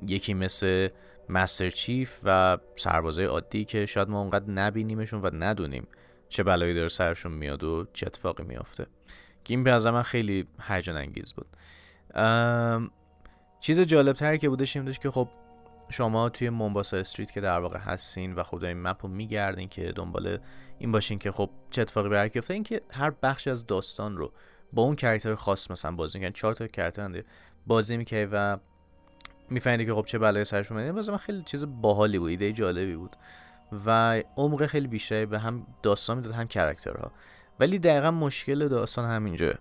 یکی 0.08 0.34
مثل 0.34 0.88
مستر 1.28 1.70
چیف 1.70 2.20
و 2.24 2.58
سربازای 2.76 3.24
عادی 3.24 3.64
که 3.64 3.86
شاید 3.86 4.08
ما 4.08 4.20
اونقدر 4.20 4.50
نبینیمشون 4.50 5.20
و 5.22 5.30
ندونیم. 5.32 5.86
چه 6.34 6.42
بلایی 6.42 6.74
داره 6.74 6.88
سرشون 6.88 7.32
میاد 7.32 7.64
و 7.64 7.86
چه 7.92 8.06
اتفاقی 8.06 8.42
میافته. 8.42 8.86
که 9.44 9.54
این 9.54 9.64
به 9.64 9.90
من 9.90 10.02
خیلی 10.02 10.46
هیجان 10.68 10.96
انگیز 10.96 11.32
بود. 11.32 11.46
چیز 13.60 13.80
جالب 13.80 14.16
تری 14.16 14.38
که 14.38 14.48
بودش 14.48 14.76
این 14.76 14.92
که 14.92 15.10
خب 15.10 15.28
شما 15.90 16.28
توی 16.28 16.50
مونباسا 16.50 16.96
استریت 16.96 17.30
که 17.30 17.40
در 17.40 17.60
واقع 17.60 17.78
هستین 17.78 18.34
و 18.34 18.42
خود 18.42 18.64
این 18.64 18.82
مپ 18.82 19.02
رو 19.02 19.08
میگردین 19.08 19.68
که 19.68 19.92
دنبال 19.92 20.38
این 20.78 20.92
باشین 20.92 21.18
که 21.18 21.32
خب 21.32 21.50
چه 21.70 21.82
اتفاقی 21.82 22.08
برای 22.08 22.30
این 22.50 22.62
که 22.62 22.80
هر 22.92 23.10
بخش 23.10 23.48
از 23.48 23.66
داستان 23.66 24.16
رو 24.16 24.32
با 24.72 24.82
اون 24.82 24.96
کرکتر 24.96 25.34
خاص 25.34 25.70
مثلا 25.70 25.92
بازی 25.92 26.18
می‌کنن 26.18 26.32
چهار 26.32 26.54
تا 26.54 26.66
کرکتر 26.66 27.22
بازی 27.66 27.96
می‌کنه 27.96 28.28
و 28.32 28.56
می‌فهمید 29.50 29.86
که 29.86 29.94
خب 29.94 30.04
چه 30.06 30.18
بلایی 30.18 30.44
سرش 30.44 30.72
اومده 30.72 30.92
باز 30.92 31.10
من 31.10 31.16
خیلی 31.16 31.42
چیز 31.42 31.64
باحالی 31.68 32.18
بود 32.18 32.30
ایده 32.30 32.52
جالبی 32.52 32.96
بود. 32.96 33.16
و 33.86 34.22
عمق 34.36 34.66
خیلی 34.66 34.88
بیشتری 34.88 35.26
به 35.26 35.38
هم 35.38 35.66
داستان 35.82 36.16
می‌داد 36.16 36.32
هم 36.32 36.46
character 36.46 37.06
ها 37.06 37.12
ولی 37.60 37.78
دقیقا 37.78 38.10
مشکل 38.10 38.68
داستان 38.68 39.10
همینجا. 39.10 39.54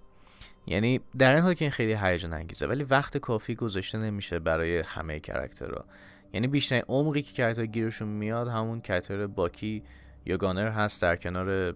یعنی 0.67 1.00
در 1.17 1.34
این 1.34 1.43
حال 1.43 1.53
که 1.53 1.65
این 1.65 1.72
خیلی 1.72 1.93
هیجان 1.93 2.34
انگیزه 2.34 2.67
ولی 2.67 2.84
وقت 2.84 3.17
کافی 3.17 3.55
گذاشته 3.55 3.98
نمیشه 3.98 4.39
برای 4.39 4.79
همه 4.79 5.20
character 5.20 5.79
ها 5.79 5.86
یعنی 6.34 6.48
بیشتر 6.48 6.84
عمقی 6.88 7.22
که 7.22 7.34
character 7.34 7.65
گیرشون 7.65 8.08
میاد 8.08 8.48
همون 8.48 8.82
character 8.82 9.27
باکی 9.27 9.84
یا 10.25 10.38
گانر 10.38 10.67
هست 10.67 11.01
در 11.01 11.15
کنار 11.15 11.75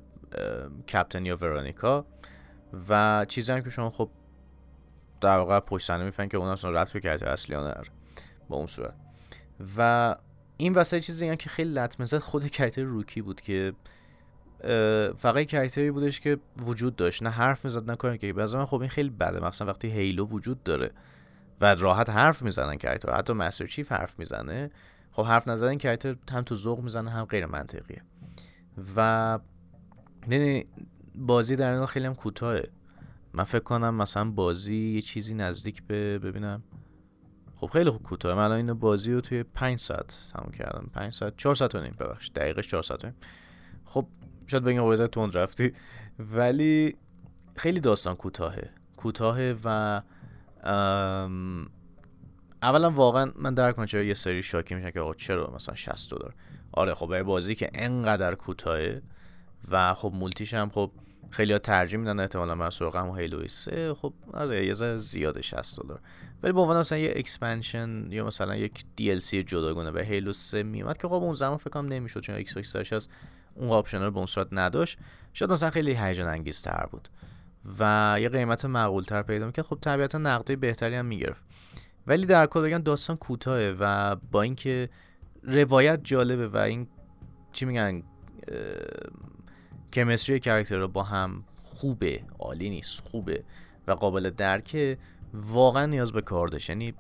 captain 0.94 1.26
یا 1.26 1.36
ورونیکا 1.36 2.06
و 2.90 3.26
چیزی 3.30 3.52
هم 3.54 3.62
که 3.62 3.70
شما 3.70 3.90
خب 3.90 4.10
در 5.22 5.38
واقع 5.38 5.60
پشت 5.60 5.88
صحنه 5.88 6.28
که 6.28 6.38
اون 6.38 6.48
اصلا 6.48 6.72
ربط 6.72 6.92
به 6.92 7.00
character 7.00 7.30
اصلی 7.30 7.56
با 8.50 8.58
اون 8.58 8.66
صورت. 8.66 8.94
و 9.78 10.16
این 10.58 10.74
وسط 10.74 11.00
چیزی 11.00 11.28
هم 11.28 11.36
که 11.36 11.50
خیلی 11.50 11.74
لطمه 11.74 12.06
زد. 12.06 12.18
خود 12.18 12.48
character 12.48 12.84
روکی 12.84 13.22
بود 13.22 13.42
که 13.42 13.74
فقط 15.18 15.46
character 15.46 15.87
ی 15.87 15.92
بودش 15.92 16.20
که 16.20 16.38
وجود 16.58 16.96
داشت. 16.96 17.24
نه 17.24 17.30
حرف 17.30 17.66
می‌زد 17.66 17.92
نه 17.92 17.96
کاری 17.96 18.18
که 18.18 18.34
به 18.34 18.56
من 18.56 18.66
خب 18.66 18.80
این 18.82 18.90
خیلی 18.90 19.10
بده. 19.10 19.46
مثلا 19.46 19.68
وقتی 19.68 19.88
هیلو 19.88 20.26
وجود 20.26 20.64
داره 20.64 20.92
و 21.62 21.76
راحت 21.76 22.10
حرف 22.10 22.44
می‌زنن 22.44 22.76
character 22.76 23.18
حتی 23.18 23.34
مستر 23.34 23.66
چیف 23.66 23.92
حرف 23.92 24.20
می‌زنه. 24.20 24.72
خب 25.12 25.24
حرف 25.24 25.48
نزدن 25.48 25.78
character 25.78 26.16
هم 26.32 26.42
تو 26.42 26.56
ذوق 26.56 26.80
می‌زنه 26.80 27.10
هم 27.10 27.26
غیر 27.26 27.46
منطقیه. 27.46 28.02
و 28.96 29.40
یعنی 30.32 30.66
بازی 31.16 31.56
در 31.56 31.72
این 31.72 31.86
خیلی 31.86 32.06
هم 32.06 32.16
کوتاهه. 32.16 32.70
من 33.34 33.44
فکر 33.44 33.64
کنم 33.64 33.96
مثلا 33.96 34.32
بازی 34.32 34.76
یه 34.76 35.02
چیزی 35.02 35.34
نزدیک 35.34 35.84
به 35.84 36.20
ببینم. 36.20 36.64
خب 37.60 37.68
خیلی 37.68 37.90
خوب 37.90 38.04
کوتاه. 38.04 38.36
من 38.36 38.44
الان 38.44 38.58
اینو 38.58 38.76
بازی 38.76 39.14
رو 39.14 39.22
توی 39.22 39.44
5 39.44 39.80
ساعت 39.80 40.20
تموم 40.34 40.52
کردم. 40.52 40.90
5 40.94 41.14
ساعت 41.14 41.34
4 41.38 41.56
ساعت 41.56 41.76
و 41.76 41.82
نیم 41.82 41.92
ببخش 42.00 42.32
دقیقش 42.36 42.68
4 42.68 42.84
ساعت 42.84 43.06
نیم. 43.06 43.16
خب 43.86 44.08
شاید 44.48 44.64
بگم 44.64 44.84
اوضاع 44.84 45.08
تند 45.08 45.38
رفتی. 45.38 45.74
ولی 46.20 46.96
خیلی 47.56 47.80
داستان 47.80 48.16
کوتاهه. 48.16 48.70
کوتاهه 48.98 49.56
و 49.64 50.02
اولا 52.64 52.92
واقعا 52.92 53.32
من 53.36 53.54
درک 53.54 53.76
کنم 53.76 53.86
چرا 53.86 54.04
یه 54.04 54.14
سری 54.14 54.44
شاکی 54.44 54.76
میشن 54.76 54.92
که 54.92 55.00
آقا 55.00 55.14
چرا 55.14 55.52
مثلا 55.56 55.76
60 55.76 56.12
دلار؟ 56.12 56.36
آره 56.72 56.94
خب 56.94 57.08
برای 57.08 57.24
بازی 57.24 57.56
که 57.56 57.70
انقدر 57.74 58.36
کوتاهه 58.36 59.02
و 59.72 59.94
خب 59.94 60.12
مولتیش 60.16 60.54
هم 60.54 60.70
خب 60.70 60.92
خیلی 61.30 61.54
ها 61.54 61.60
ترجیح 61.60 62.00
میدن 62.00 62.20
احتمالا 62.20 62.56
من 62.56 62.70
سراغ 62.70 62.96
هم 62.96 63.20
هیلو 63.20 63.48
3 63.48 63.94
خب 63.94 64.14
آره 64.34 64.66
یه 64.66 64.74
ذره 64.74 64.98
زیاده 64.98 65.42
60 65.42 65.80
دلار. 65.80 66.00
ولی 66.44 66.54
به 66.54 66.62
عنوان 66.62 66.78
مثلا 66.78 66.98
یه 66.98 67.14
expansion 67.16 68.12
یا 68.12 68.26
مثلا 68.26 68.56
یک 68.56 68.86
DLC 69.02 69.34
جداگانه 69.34 69.92
به 69.92 70.06
هیلو 70.06 70.34
3 70.34 70.64
میومد 70.64 70.98
که 70.98 71.08
خب 71.08 71.14
اون 71.14 71.34
زمان 71.34 71.58
فکر 71.58 71.82
نمی‌شد 71.82 72.20
چون 72.20 72.36
ایکس 72.36 72.54
باکس 72.54 72.94
هست 72.94 73.10
اون 73.56 73.70
option 73.70 74.02
رو 74.02 74.12
به 74.12 74.18
اون 74.18 74.26
صورت 74.26 74.48
نداشت. 74.52 74.98
شاید 75.34 75.52
مثلا 75.52 75.70
خیلی 75.70 75.94
هیجان 75.94 76.28
انگیز 76.28 76.62
تر 76.62 76.86
بود. 76.92 77.10
و 77.80 78.16
یه 78.22 78.30
قیمت 78.30 78.66
معقول 78.66 79.04
تر 79.04 79.22
پیدا 79.22 79.46
می‌کرد. 79.46 79.66
خب 79.66 79.78
طبیعتا 79.82 80.18
نقدای 80.18 80.56
بهتری 80.56 80.96
هم 80.96 81.06
می‌گرفت. 81.06 81.44
ولی 82.08 82.26
در 82.26 82.46
کل 82.46 82.78
داستان 82.78 83.18
کوتاهه 83.18 83.76
و 83.80 84.16
با 84.16 84.42
اینکه 84.42 84.90
روایت 85.44 86.00
جالبه 86.04 86.48
و 86.48 86.58
این 86.58 86.88
چی 87.54 87.66
میگن 87.66 88.04
chemistry 89.94 90.40
character 90.40 90.78
رو 90.78 90.88
با 90.88 91.04
هم 91.04 91.44
خوبه 91.62 92.22
عالی 92.40 92.70
نیست 92.70 93.02
خوبه 93.04 93.44
و 93.88 93.92
قابل 93.92 94.30
درکه 94.30 94.98
واقعا 95.34 95.86
نیاز 95.86 96.12
به 96.12 96.22
کار 96.22 96.48
داشت 96.48 96.70
یعنی 96.70 96.94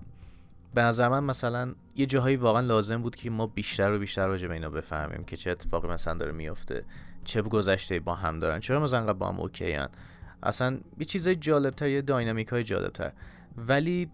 به 0.73 0.81
نظر 0.81 1.09
من 1.09 1.23
مثلا 1.23 1.75
یه 1.95 2.05
جاهایی 2.05 2.35
واقعا 2.35 2.61
لازم 2.61 3.01
بود 3.01 3.15
که 3.15 3.29
ما 3.29 3.47
بیشتر 3.47 3.91
و 3.91 3.99
بیشتر 3.99 4.27
راجع 4.27 4.47
به 4.47 4.53
اینا 4.53 4.69
بفهمیم 4.69 5.23
که 5.23 5.37
چه 5.37 5.51
اتفاقی 5.51 5.87
مثلا 5.87 6.13
داره 6.13 6.31
میافته 6.31 6.85
چه 7.23 7.41
گذشته 7.41 7.99
با 7.99 8.15
هم 8.15 8.39
دارن 8.39 8.59
چرا 8.59 8.79
مثلا 8.79 9.13
با 9.13 9.29
هم 9.29 9.39
اوکی 9.39 9.71
هن. 9.71 9.89
اصلا 10.43 10.79
یه 10.97 11.05
چیزای 11.05 11.35
جالبتر 11.35 11.87
یه 11.87 12.01
داینامیک 12.01 12.47
های 12.47 12.63
جالبتر 12.63 13.11
ولی 13.57 14.09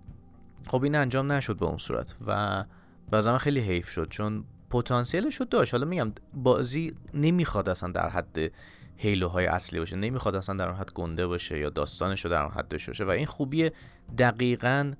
خب 0.68 0.84
این 0.84 0.96
انجام 0.96 1.32
نشد 1.32 1.58
به 1.58 1.66
اون 1.66 1.78
صورت 1.78 2.16
و 2.28 2.64
به 3.12 3.38
خیلی 3.38 3.60
حیف 3.60 3.90
شد 3.90 4.08
چون 4.10 4.44
پتانسیلش 4.74 5.36
رو 5.36 5.46
داشت. 5.46 5.74
حالا 5.74 5.86
میگم 5.86 6.12
بازی 6.34 6.96
نمی‌خواد 7.14 7.70
اصلا 7.70 7.92
در 7.92 8.10
حد 8.10 8.52
هیلوهای 8.98 9.46
اصلی 9.46 9.80
باشه 9.80 9.96
نمی‌خواد 9.96 10.36
اصلا 10.36 10.56
در 10.56 10.68
اون 10.68 10.78
حد 10.78 10.92
گنده 10.92 11.28
باشه 11.28 11.60
یا 11.60 11.70
داستانش 11.70 12.26
رو 12.26 12.32
در 12.32 12.42
اون 12.42 12.52
حد 12.52 12.68
داشته 12.68 12.92
باشه. 12.92 13.06
و 13.06 13.10
این 13.10 13.26
خوبی 13.26 13.72
دقیقا 14.18 14.94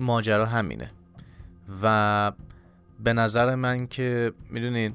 ماجرا 0.00 0.46
همینه. 0.46 0.90
و 1.82 2.32
به 3.00 3.12
نظر 3.12 3.54
من 3.54 3.86
که 3.86 4.32
می‌دونین 4.50 4.94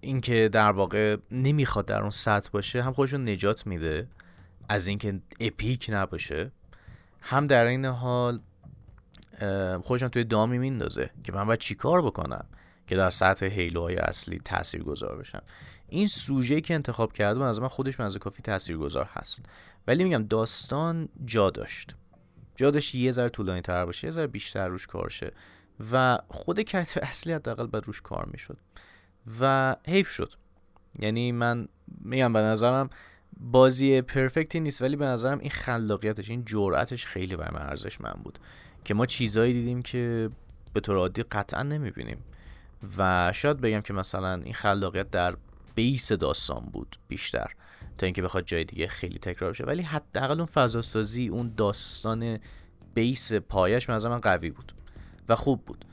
اینکه 0.00 0.48
در 0.52 0.70
واقع 0.70 1.16
نمی‌خواد 1.30 1.86
در 1.86 2.00
اون 2.00 2.10
سطح 2.10 2.50
باشه 2.52 2.82
هم 2.82 2.92
خودشون 2.92 3.28
نجات 3.28 3.66
میده 3.66 4.08
از 4.68 4.86
اینکه 4.86 5.20
اپیک 5.40 5.90
نباشه 5.92 6.52
هم 7.20 7.46
در 7.46 7.64
این 7.64 7.84
حال 7.84 8.40
خودشون 9.82 10.08
توی 10.08 10.24
دامی 10.24 10.58
میندازه 10.58 11.10
که 11.24 11.32
من 11.32 11.44
باید 11.44 11.58
چیکار 11.58 12.02
بکنم 12.02 12.46
که 12.86 12.96
در 12.96 13.10
سطح 13.10 13.46
هیلوهای 13.46 13.96
اصلی 13.96 14.38
تأثیر 14.44 14.82
گذار 14.82 15.16
بشم. 15.16 15.42
این 15.88 16.06
سوژه 16.06 16.60
که 16.60 16.74
انتخاب 16.74 17.12
کردم 17.12 17.42
از 17.42 17.60
من 17.60 17.68
خودش 17.68 18.00
من 18.00 18.10
کافی 18.10 18.42
تأثیر 18.42 18.76
گذار 18.76 19.08
هست. 19.12 19.46
ولی 19.86 20.04
میگم 20.04 20.22
داستان 20.22 21.08
جا 21.24 21.50
داشت. 21.50 21.94
جا 22.56 22.70
داشت 22.70 22.94
یه 22.94 23.10
ذره 23.10 23.28
طولانی 23.28 23.60
تر 23.60 23.84
باشه 23.84 24.06
یه 24.06 24.10
ذره 24.10 24.26
بیشتر 24.26 24.68
روش 24.68 24.86
کار 24.86 25.08
شه 25.08 25.32
و 25.92 26.18
خود 26.28 26.60
کرکتر 26.60 27.00
اصلی 27.00 27.32
حداقل 27.32 27.66
باید 27.66 27.86
روش 27.86 28.00
کار 28.00 28.28
می‌شد 28.32 28.58
و 29.40 29.76
حیف 29.86 30.08
شد. 30.08 30.32
یعنی 30.98 31.32
من 31.32 31.68
میگم 32.00 32.32
به 32.32 32.38
نظرم 32.38 32.90
بازی 33.40 34.02
پرفکتی 34.02 34.60
نیست 34.60 34.82
ولی 34.82 34.96
به 34.96 35.04
نظرم 35.04 35.38
این 35.38 35.50
خلاقیتش 35.50 36.30
این 36.30 36.44
جرأتش 36.44 37.06
خیلی 37.06 37.36
برای 37.36 37.50
من 37.54 37.76
من 38.00 38.22
بود 38.22 38.38
که 38.84 38.94
ما 38.94 39.06
چیزایی 39.06 39.52
دیدیم 39.52 39.82
که 39.82 40.30
به 40.74 40.80
طور 40.80 40.96
عادی 40.96 41.22
قطعا 41.22 41.62
نمی‌بینیم. 41.62 42.18
و 42.98 43.32
شاید 43.34 43.60
بگم 43.60 43.80
که 43.80 43.92
مثلا 43.92 44.34
این 44.34 44.54
خلاقیت 44.54 45.10
در 45.10 45.36
بیس 45.74 46.12
داستان 46.12 46.68
بود 46.72 46.96
بیشتر 47.08 47.50
تا 47.98 48.06
اینکه 48.06 48.22
بخواد 48.22 48.44
جای 48.44 48.64
دیگه 48.64 48.86
خیلی 48.86 49.18
تکرار 49.18 49.50
بشه. 49.50 49.64
ولی 49.64 49.82
حداقل 49.82 50.40
اون 50.40 50.46
فضا 50.46 50.82
سازی 50.82 51.28
اون 51.28 51.52
داستان 51.56 52.38
بیس 52.94 53.32
پایش 53.32 53.90
من 53.90 54.08
من 54.08 54.20
قوی 54.20 54.50
بود 54.50 54.72
و 55.28 55.36
خوب 55.36 55.64
بود. 55.64 55.84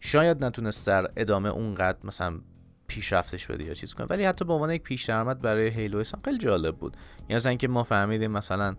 شاید 0.00 0.44
نتونست 0.44 0.86
در 0.86 1.10
ادامه 1.16 1.48
اونقدر 1.48 1.98
مثلا 2.04 2.40
پیشرفتش 2.88 3.46
بده 3.46 3.64
یا 3.64 3.74
چیز 3.74 3.94
کنه. 3.94 4.06
ولی 4.10 4.24
حتی 4.24 4.44
به 4.44 4.52
عنوان 4.52 4.70
یک 4.70 4.82
پیش 4.82 5.04
درآمد 5.04 5.40
برای 5.40 5.68
هیلو 5.68 6.02
خیلی 6.24 6.38
جالب 6.38 6.76
بود. 6.76 6.96
یعنی 7.20 7.34
مثلا 7.34 7.50
اینکه 7.50 7.68
ما 7.68 7.82
فهمیدیم 7.82 8.30
مثلا 8.30 8.76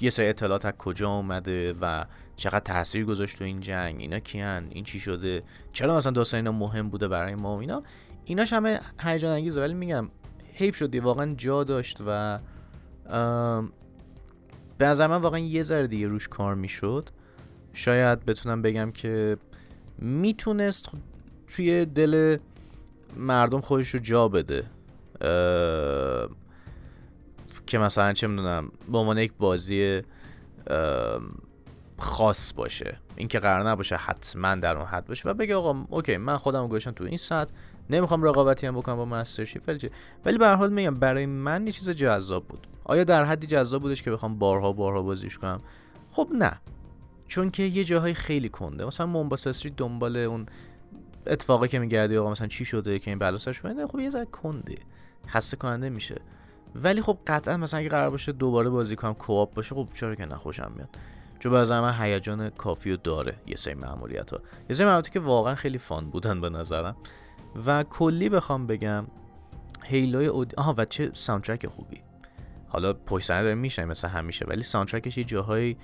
یه 0.00 0.10
سری 0.10 0.28
اطلاعات 0.28 0.64
از 0.66 0.72
کجا 0.72 1.10
اومده 1.10 1.74
و 1.80 2.04
چقدر 2.36 2.60
تاثیر 2.60 3.04
گذاشت 3.04 3.38
تو 3.38 3.44
این 3.44 3.60
جنگ 3.60 4.00
اینا 4.00 4.18
کیان 4.18 4.66
این 4.70 4.84
چی 4.84 5.00
شده 5.00 5.42
چرا 5.72 5.96
مثلا 5.96 6.12
داستان 6.12 6.38
اینا 6.38 6.52
مهم 6.52 6.88
بوده 6.88 7.08
برای 7.08 7.34
ما 7.34 7.56
و 7.56 7.60
اینا. 7.60 7.82
ایناش 8.24 8.52
همه 8.52 8.80
هیجان 9.00 9.32
انگیزه 9.32 9.60
ولی 9.60 9.74
میگم 9.74 10.08
حیف 10.54 10.76
شدی 10.76 10.98
واقعا 10.98 11.34
جا 11.34 11.64
داشت 11.64 11.98
و 12.06 12.38
به 14.78 14.86
نظر 14.86 15.06
من 15.06 15.16
واقعا 15.16 15.38
یه 15.38 15.62
ذره 15.62 15.86
دیگه 15.86 16.06
روش 16.06 16.28
کار 16.28 16.54
می‌شد. 16.54 17.08
شاید 17.72 18.24
بتونم 18.24 18.62
بگم 18.62 18.90
که 18.92 19.36
می‌تونست 19.98 20.90
توی 21.48 21.84
دل 21.84 22.36
مردم 23.16 23.60
خودش 23.60 23.88
رو 23.88 24.00
جا 24.00 24.28
بده. 24.28 24.64
که 27.66 27.78
مثلا 27.78 28.12
چه 28.12 28.26
می‌دونم 28.26 28.70
به 28.92 28.98
عنوان 28.98 29.18
یک 29.18 29.32
بازی 29.38 30.02
خاص 31.98 32.54
باشه. 32.54 32.98
اینکه 33.16 33.38
قرار 33.38 33.68
نباشه 33.68 33.96
حتما 33.96 34.54
در 34.54 34.76
اون 34.76 34.86
حد 34.86 35.06
باشه 35.06 35.28
و 35.28 35.34
بگه 35.34 35.56
آقا 35.56 35.84
اوکی 35.90 36.16
من 36.16 36.36
خودم 36.36 36.68
گوشم 36.68 36.90
تو 36.90 37.04
این 37.04 37.16
سطح 37.16 37.54
نمی‌خوام 37.90 38.22
رقابتی 38.22 38.66
هم 38.66 38.74
بکنم 38.74 38.96
با 38.96 39.04
مستر 39.04 39.44
شیف 39.44 39.68
ولی 39.68 39.90
ولی 40.24 40.38
به 40.38 40.46
هر 40.46 40.54
حال 40.54 40.72
میگم 40.72 40.94
برای 40.94 41.26
من 41.26 41.66
یه 41.66 41.72
چیز 41.72 41.90
جذاب 41.90 42.46
بود. 42.46 42.66
آیا 42.84 43.04
در 43.04 43.24
حدی 43.24 43.46
جذاب 43.46 43.82
بودش 43.82 44.02
که 44.02 44.10
بخوام 44.10 44.38
بارها 44.38 44.72
بارها 44.72 45.02
بازیش 45.02 45.38
کنم؟ 45.38 45.58
خب 46.10 46.28
نه. 46.38 46.60
چون 47.28 47.50
که 47.50 47.62
یه 47.62 47.84
جاهای 47.84 48.14
خیلی 48.14 48.48
کنده. 48.48 48.84
مثلا 48.84 49.06
مونباس 49.06 49.66
دنبال 49.76 50.16
اون 50.16 50.46
اتفاقی 51.26 51.68
که 51.68 51.78
میگردی 51.78 52.16
آقا 52.16 52.30
مثلا 52.30 52.46
چی 52.46 52.64
شده 52.64 52.98
که 52.98 53.10
این 53.10 53.18
بلا 53.18 53.38
سرش 53.38 53.60
خب 53.60 53.98
یه 53.98 54.10
ذره 54.10 54.24
کنده. 54.24 54.76
خسته 55.28 55.56
کننده 55.56 55.90
میشه. 55.90 56.20
ولی 56.74 57.02
خب 57.02 57.18
قطعا 57.26 57.56
مثلا 57.56 57.80
اگه 57.80 57.88
قرار 57.88 58.10
باشه 58.10 58.32
دوباره 58.32 58.70
بازی 58.70 58.96
کنم 58.96 59.14
co-op 59.14 59.54
باشه 59.54 59.74
خب 59.74 59.88
چرا 59.94 60.14
که 60.14 60.26
نخوشم 60.26 60.72
میاد؟ 60.76 60.88
چون 61.38 61.52
به 61.52 61.80
من 61.80 61.94
هیجان 62.00 62.50
کافی 62.50 62.90
و 62.90 62.96
داره 62.96 63.34
یه 63.46 63.56
سری 63.56 63.74
مأموریت 63.74 64.30
ها 64.30 64.40
یه 64.68 64.76
سری 64.76 64.86
مأموریت 64.86 65.12
که 65.12 65.20
واقعا 65.20 65.54
خیلی 65.54 65.78
fun 65.78 66.10
بودن 66.10 66.40
به 66.40 66.50
نظرم. 66.50 66.96
و 67.66 67.82
کلی 67.82 68.28
بخوام 68.28 68.66
بگم 68.66 69.06
هیلوی 69.84 70.26
اودی 70.26 70.56
آها 70.56 70.74
و 70.78 70.84
چه 70.84 71.10
soundtrack 71.14 71.66
خوبی. 71.66 72.00
حالا 72.68 72.92
پشت 72.92 73.26
صحنه 73.26 73.42
داره 73.42 73.54
میشه 73.54 73.84
مثل 73.84 74.08
همیشه 74.08 74.44
ولی 74.48 74.62
soundtrack 74.62 75.09
ش 75.09 75.18
یه 75.18 75.24
جاهای 75.24 75.76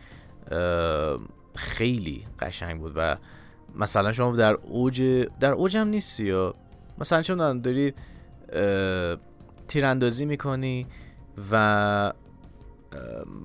خیلی 1.54 2.24
قشنگ 2.38 2.80
بود 2.80 2.92
و 2.96 3.16
مثلا 3.74 4.12
شما 4.12 4.36
در 4.36 4.52
اوج 4.52 5.02
در 5.40 5.52
اوج 5.52 5.76
هم 5.76 5.88
نیستی 5.88 6.24
یا 6.24 6.54
مثلا 6.98 7.22
چون 7.22 7.60
داری 7.60 7.92
تیراندازی 9.68 10.24
می‌کنی 10.24 10.86
و 11.50 12.12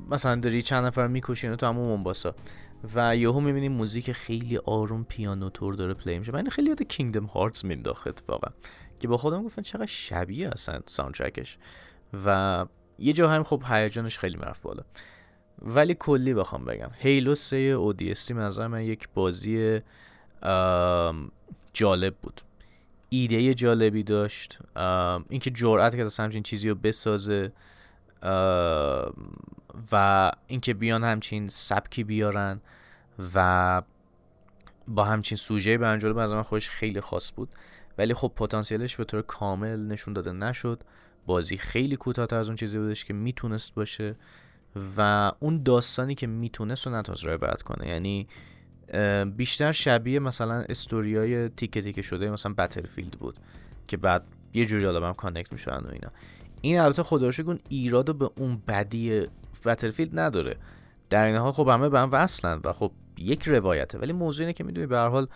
مثلا 0.10 0.36
داری 0.36 0.62
چند 0.62 0.86
نفر 0.86 1.08
می‌کشی 1.08 1.56
تو 1.56 1.66
همون 1.66 1.98
مومباسا 1.98 2.36
و 2.96 3.18
یهو 3.18 3.40
می‌بینی 3.40 3.70
موزیک 3.70 4.12
خیلی 4.12 4.58
آروم 4.58 5.04
پیانو 5.04 5.50
طور 5.50 5.74
داره 5.74 5.94
play 5.94 6.20
میشه. 6.20 6.32
من 6.32 6.50
خیلی 6.50 6.70
یاد 6.70 6.84
کینگدم 6.84 7.26
هارتز 7.26 7.66
مینداخت 7.66 8.08
اتفاقا. 8.08 8.48
که 9.00 9.08
با 9.08 9.18
خودم 9.18 9.44
گفتن 9.44 9.62
چقدر 9.62 9.86
شبیه 9.86 10.50
اصلا 10.50 10.80
soundtrack 10.86 11.46
ش 11.46 11.58
و 12.26 12.66
یه 13.00 13.14
جا 13.14 13.30
هم 13.30 13.44
خب 13.44 13.64
هیجانش 13.68 14.20
خیلی 14.20 14.36
می‌رفت 14.36 14.62
بالا. 14.62 14.84
ولی 15.62 15.96
کلی 16.00 16.34
بخوام 16.34 16.66
بگم. 16.66 16.90
هیلو 16.94 17.36
3 17.36 17.58
ODST 17.58 18.19
ی 18.19 18.34
من 18.34 18.82
یک 18.82 19.10
بازی 19.14 19.82
جالب 21.74 22.16
بود. 22.22 22.42
ایده 23.10 23.54
جالبی 23.54 24.04
داشت. 24.04 24.60
اینکه 25.30 25.50
جرأت 25.50 25.96
کرد 25.96 26.20
همچین 26.20 26.44
چیزی 26.44 26.70
رو 26.70 26.76
بسازه. 26.76 27.52
و 29.92 30.32
اینکه 30.48 30.74
بیان 30.74 31.04
همچین 31.04 31.48
سبکی 31.48 32.04
بیارن 32.04 32.62
و 33.36 33.82
با 34.88 35.04
همچین 35.04 35.36
سوژه 35.36 35.78
به 35.78 35.98
جلو 35.98 36.18
از 36.18 36.32
من 36.34 36.42
خودش 36.42 36.70
خیلی 36.70 37.02
خاص 37.02 37.32
بود. 37.36 37.50
ولی 37.98 38.14
خب 38.14 38.32
پتانسیلش 38.36 38.96
به 38.96 39.04
طور 39.04 39.22
کامل 39.22 39.80
نشون 39.80 40.14
داده 40.14 40.32
نشد. 40.32 40.84
بازی 41.26 41.58
خیلی 41.58 41.96
کوتاه‌تر 41.96 42.38
از 42.38 42.48
اون 42.48 42.56
چیزی 42.56 42.78
بودش 42.78 43.06
که 43.06 43.14
می‌تونست 43.14 43.76
باشه 43.76 44.16
و 44.98 45.32
اون 45.40 45.64
داستانی 45.64 46.16
که 46.16 46.28
می‌تونست 46.28 46.88
رو 46.88 46.96
نتونست 46.96 47.26
روایت 47.26 47.62
کنه. 47.62 47.88
یعنی 47.88 48.28
بیشتر 49.38 49.72
شبیه 49.72 50.20
مثلا 50.20 50.66
استوریای 50.70 51.50
تیکه 51.50 51.82
تیکه 51.82 52.02
شده 52.02 52.30
مثلا 52.30 52.54
Battlefield 52.54 53.12
بود 53.12 53.36
که 53.88 53.98
بعد 53.98 54.24
یه 54.54 54.66
جوری 54.66 54.86
حالا 54.86 55.08
هم 55.08 55.14
connect 55.14 55.52
میشن 55.52 55.72
و 55.72 55.90
اینا. 55.92 56.12
این 56.62 56.80
البته 56.80 57.04
خدایی 57.04 57.30
اون 57.46 57.60
ایراد 57.70 58.18
به 58.18 58.30
اون 58.36 58.62
بدی 58.68 59.26
Battlefield 59.66 60.20
نداره. 60.20 60.56
در 61.10 61.26
این 61.26 61.36
حال 61.36 61.52
خب 61.52 61.68
همه 61.68 61.90
به 61.90 62.00
هم 62.00 62.10
وصلن 62.12 62.62
و 62.64 62.74
خب 62.74 62.92
یک 63.18 63.44
روایته. 63.48 63.98
ولی 63.98 64.14
موضوع 64.14 64.44
اینه 64.44 64.54
که 64.54 64.64
می‌دونی 64.64 64.88
به 64.88 64.98
هر 64.98 65.08
حال 65.08 65.28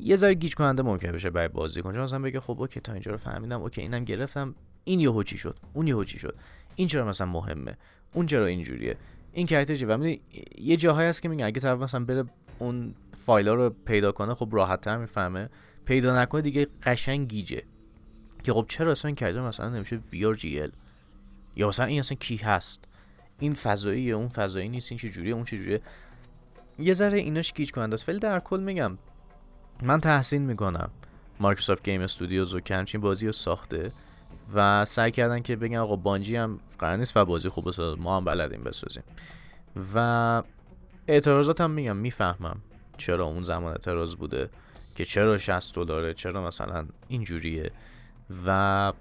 یه 0.00 0.16
ذره 0.16 0.34
گیج 0.34 0.54
کننده 0.54 0.82
ممکن 0.82 1.12
بشه 1.12 1.30
برای 1.30 1.48
بازی 1.48 1.82
چون 1.82 2.00
مثلا 2.00 2.18
بگه 2.18 2.40
خب 2.40 2.60
okay 2.60 2.80
تا 2.80 2.92
اینجا 2.92 3.10
رو 3.10 3.16
فهمیدم 3.16 3.62
okay 3.62 3.80
اینم 3.80 4.04
گرفتم. 4.04 4.54
این 4.84 5.00
یهو 5.00 5.22
چی 5.22 5.38
شد؟ 5.38 5.56
اون 5.72 5.86
یهو 5.86 6.04
چی 6.04 6.18
شد؟ 6.18 6.34
این 6.76 6.88
چرا 6.88 7.04
مثلا 7.04 7.26
مهمه؟ 7.26 7.76
اون 8.12 8.26
چرا 8.26 8.46
اینجوریه؟ 8.46 8.96
این 9.32 9.46
character 9.46 10.00
و 10.00 10.16
یه 10.58 10.76
جاهایی 10.76 11.08
هست 11.08 11.22
که 11.22 11.28
میگه 11.28 11.44
اگه 11.44 11.60
طرف 11.60 11.78
مثلا 11.78 12.04
بره 12.04 12.24
اون 12.62 12.94
فایلا 13.26 13.54
رو 13.54 13.70
پیدا 13.70 14.12
کنه 14.12 14.34
خب 14.34 14.48
راحت 14.52 14.80
تر 14.80 14.96
می‌فهمه. 14.96 15.48
پیدا 15.84 16.22
نکنه 16.22 16.42
دیگه 16.42 16.66
قشنگ 16.82 17.28
گیجه. 17.28 17.62
که 18.42 18.52
خب 18.52 18.66
چرا 18.68 18.92
اصلا 18.92 19.10
character 19.10 19.40
مثلا 19.40 19.68
نمیشه 19.68 20.00
ال 20.12 20.70
یا 21.56 21.68
مثلا 21.68 21.86
این 21.86 21.98
اصلا 21.98 22.16
کی 22.20 22.36
هست؟ 22.36 22.84
این 23.38 23.54
فضایی 23.54 24.12
اون 24.12 24.28
فضایی 24.28 24.68
نیست 24.68 24.92
این 24.92 24.98
چه 24.98 25.08
جوریه 25.08 25.34
اون 25.34 25.44
چه 25.44 25.58
جوریه 25.58 25.80
یه 26.78 26.92
ذره 26.92 27.18
ایناش 27.18 27.52
گیج 27.52 27.72
کننده 27.72 27.94
است. 27.94 28.08
ولی 28.08 28.18
در 28.18 28.40
کل 28.40 28.60
میگم 28.60 28.98
من 29.82 30.00
تحسین 30.00 30.42
می‌کنم 30.42 30.90
Microsoft 31.40 31.84
Game 31.84 32.00
Studios 32.00 32.52
رو 32.52 32.60
که 32.60 32.76
همچین 32.76 33.00
بازی 33.00 33.26
رو 33.26 33.32
ساخته 33.32 33.92
و 34.54 34.84
سعی 34.84 35.10
کردن 35.10 35.42
که 35.42 35.56
بگن 35.56 35.78
آقا 35.78 35.96
بانجی 35.96 36.36
هم 36.36 36.60
قرار 36.78 36.96
نیست 36.96 37.16
و 37.16 37.24
بازی 37.24 37.48
خوب 37.48 37.68
بساز 37.68 37.98
ما 37.98 38.16
هم 38.16 38.24
بلدیم 38.24 38.62
بسازیم. 38.64 39.02
و 39.94 40.42
اعتراضات 41.08 41.60
هم 41.60 41.70
میگم 41.70 41.96
می‌فهمم 41.96 42.60
چرا 42.98 43.24
اون 43.24 43.42
زمان 43.42 43.72
اعتراض 43.72 44.14
بوده 44.14 44.50
که 44.94 45.04
چرا 45.04 45.38
60 45.38 45.74
دلاره 45.74 46.14
چرا 46.14 46.46
مثلا 46.46 46.86
اینجوریه 47.08 47.70
و 48.46 48.92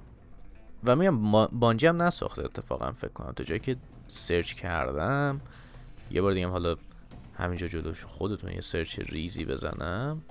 و 0.84 0.96
میگم 0.96 1.48
بانجی 1.48 1.88
هم 1.88 2.02
نساخته 2.02 2.46
اتفاقا 2.46 2.92
فکر 2.92 3.12
کنم. 3.14 3.32
تا 3.32 3.44
جایی 3.44 3.60
که 3.60 3.76
سرچ 4.08 4.54
کردم 4.54 5.42
یه 6.12 6.22
بار 6.22 6.34
دیگه 6.34 6.48
حالا 6.48 6.76
همینجا 7.38 7.68
جلوش 7.68 8.06
خودتون 8.06 8.52
یه 8.52 8.62
سرچ 8.62 9.00
ریزی 9.00 9.46
بزنم 9.46 10.22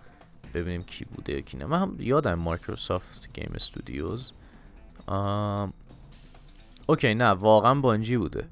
ببینیم 0.55 0.83
کی 0.83 1.05
بوده 1.05 1.43
کی 1.43 1.57
نه. 1.57 1.67
من 1.67 1.79
هم 1.79 1.97
یادم 1.99 2.35
Microsoft 2.35 3.33
Game 3.33 3.53
Studios. 3.55 4.33
okay 6.87 7.15
نه 7.15 7.25
واقعا 7.31 7.75
بانجی 7.75 8.17
بوده. 8.17 8.49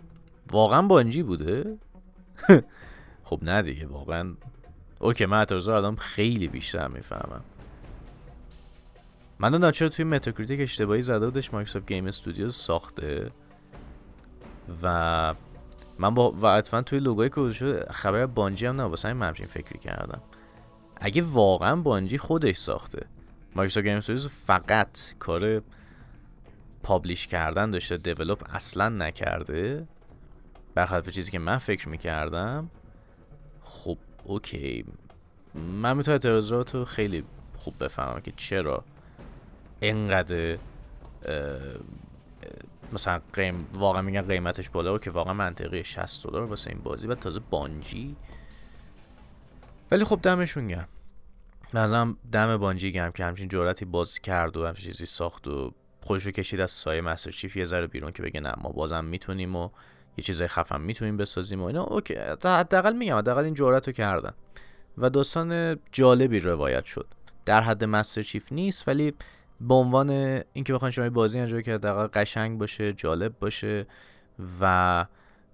واقعا 0.52 0.82
بانجی 0.82 1.22
بوده؟ 1.22 1.78
خب 3.28 3.38
نه 3.42 3.62
دیگه 3.62 3.86
واقعا. 3.86 4.34
okay 4.98 5.26
من 5.26 5.38
اعتراض 5.38 5.68
آدم 5.68 5.96
خیلی 5.96 6.48
بیشتر 6.48 6.88
می‌فهمم. 6.88 7.40
من 9.38 9.50
دونم 9.50 9.70
چرا 9.70 9.88
توی 9.88 10.04
Metacritic 10.04 10.60
اشتباهی 10.60 11.02
زده 11.02 11.26
بودش 11.26 11.54
Microsoft 11.54 11.86
Game 11.86 12.06
Studio 12.06 12.50
ساخته؟ 12.50 13.30
و 14.82 15.34
من 15.98 16.14
با 16.14 16.30
و 16.30 16.46
اتفاقا 16.46 16.82
توی 16.82 16.98
لوگوی 16.98 17.28
که 17.28 17.52
شده 17.52 17.92
خبر 17.92 18.26
بانجی 18.26 18.66
هم 18.66 18.80
واسه 18.80 19.08
همین 19.08 19.22
همچین 19.22 19.46
فکری 19.46 19.78
کردم. 19.78 20.20
اگه 20.96 21.22
واقعا 21.22 21.76
بانجی 21.76 22.18
خودش 22.18 22.56
ساخته 22.56 23.06
Microsoft 23.54 23.86
Game 23.86 23.96
Studio 23.96 24.28
فقط 24.46 24.98
کار 25.18 25.62
publish 26.82 27.26
کردن 27.26 27.70
داشته 27.70 27.96
develop 27.96 28.54
اصلا 28.54 28.88
نکرده 28.88 29.86
برخلاف 30.74 31.08
چیزی 31.08 31.30
که 31.30 31.38
من 31.38 31.58
فکر 31.58 31.88
می‌کردم 31.88 32.70
خب 33.68 33.98
okay. 34.24 34.84
من 35.54 35.96
می‌تونم 35.96 36.14
اعتراضات 36.14 36.74
رو 36.74 36.84
خیلی 36.84 37.24
خوب 37.56 37.84
بفهمم 37.84 38.20
که 38.20 38.32
چرا 38.36 38.84
اینقدر 39.80 40.58
مثلا 42.92 43.20
قیم 43.32 43.66
واقعا 43.74 44.02
میگن 44.02 44.22
قیمتش 44.22 44.70
بالا 44.70 44.94
و 44.94 44.98
که 44.98 45.10
واقعا 45.10 45.32
منطقی 45.34 45.84
60 45.84 46.26
دلار 46.26 46.44
واسه 46.44 46.70
این 46.70 46.80
بازی 46.82 47.06
و 47.06 47.14
تازه 47.14 47.40
بانجی. 47.50 48.16
ولی 49.90 50.04
خب 50.04 50.20
دمشون 50.22 50.66
گرم. 50.66 50.88
نظرم 51.74 52.16
دم 52.32 52.56
بانجی 52.56 52.92
گرم 52.92 53.12
که 53.12 53.24
همچین 53.24 53.48
جورتی 53.48 53.84
بازی 53.84 54.20
کرد 54.20 54.56
و 54.56 54.66
همچین 54.66 54.92
چیزی 54.92 55.06
ساخت 55.06 55.48
و 55.48 55.74
خودش 56.00 56.26
رو 56.26 56.30
کشید 56.30 56.60
از 56.60 56.70
سایه 56.70 57.00
مستر 57.00 57.30
چیف 57.30 57.56
یه 57.56 57.64
ذره 57.64 57.86
بیرون 57.86 58.12
که 58.12 58.22
بگه 58.22 58.40
نه 58.40 58.52
ما 58.62 58.70
بازم 58.70 59.04
می‌تونیم 59.04 59.56
و 59.56 59.70
یه 60.18 60.24
چیزای 60.24 60.48
خفن 60.48 60.80
می‌تونیم 60.80 61.16
بسازیم 61.16 61.62
و 61.62 61.64
اینا. 61.64 61.84
اوکی 61.84 62.14
حداقل 62.44 62.92
میگم 62.92 63.16
حداقل 63.16 63.44
این 63.44 63.54
جرأت 63.54 63.86
رو 63.86 63.92
کردن. 63.92 64.32
و 64.98 65.10
داستان 65.10 65.78
جالبی 65.92 66.40
روایت 66.40 66.84
شد. 66.84 67.06
در 67.44 67.60
حد 67.60 67.84
مستر 67.84 68.22
چیف 68.22 68.52
نیست 68.52 68.88
ولی 68.88 69.14
به 69.60 69.74
عنوان 69.74 70.10
اینکه 70.52 70.72
بخواین 70.72 70.90
شما 70.90 71.10
بازی 71.10 71.40
انجام 71.40 71.62
که 71.62 71.74
حداقل 71.74 72.20
قشنگ 72.20 72.58
باشه 72.58 72.92
جالب 72.92 73.38
باشه 73.38 73.86
و 74.60 75.06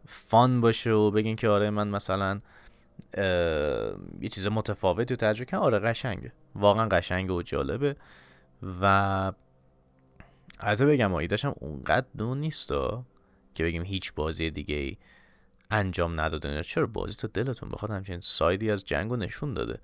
فان 0.06 0.60
باشه 0.60 0.90
و 0.90 1.10
بگین 1.10 1.36
که 1.36 1.48
آره 1.48 1.70
من 1.70 1.88
مثلا 1.88 2.40
یه 4.20 4.28
چیز 4.30 4.46
متفاوتی 4.46 5.14
رو 5.14 5.16
تجربه 5.16 5.50
کنم 5.50 5.60
آره 5.60 5.78
قشنگه. 5.78 6.32
واقعا 6.54 6.88
قشنگه 6.88 7.32
و 7.32 7.42
جالبه. 7.42 7.96
و 8.82 9.32
از 10.60 10.82
بگم 10.82 11.14
ایدهش 11.14 11.44
هم 11.44 11.54
اونقدر 11.60 12.06
نو 12.14 12.34
نیست 12.34 12.72
که 13.54 13.64
بگیم 13.64 13.82
هیچ 13.82 14.12
بازی 14.14 14.50
دیگه 14.50 14.76
ای 14.76 14.96
انجام 15.70 16.20
نداده. 16.20 16.62
چرا 16.62 16.86
بازی 16.86 17.14
تو 17.14 17.28
دلتون 17.28 17.68
بخواد؟ 17.68 17.90
همچین 17.90 18.20
سایدی 18.20 18.70
از 18.70 18.84
جنگ 18.84 19.12
نشون 19.12 19.54
داده. 19.54 19.78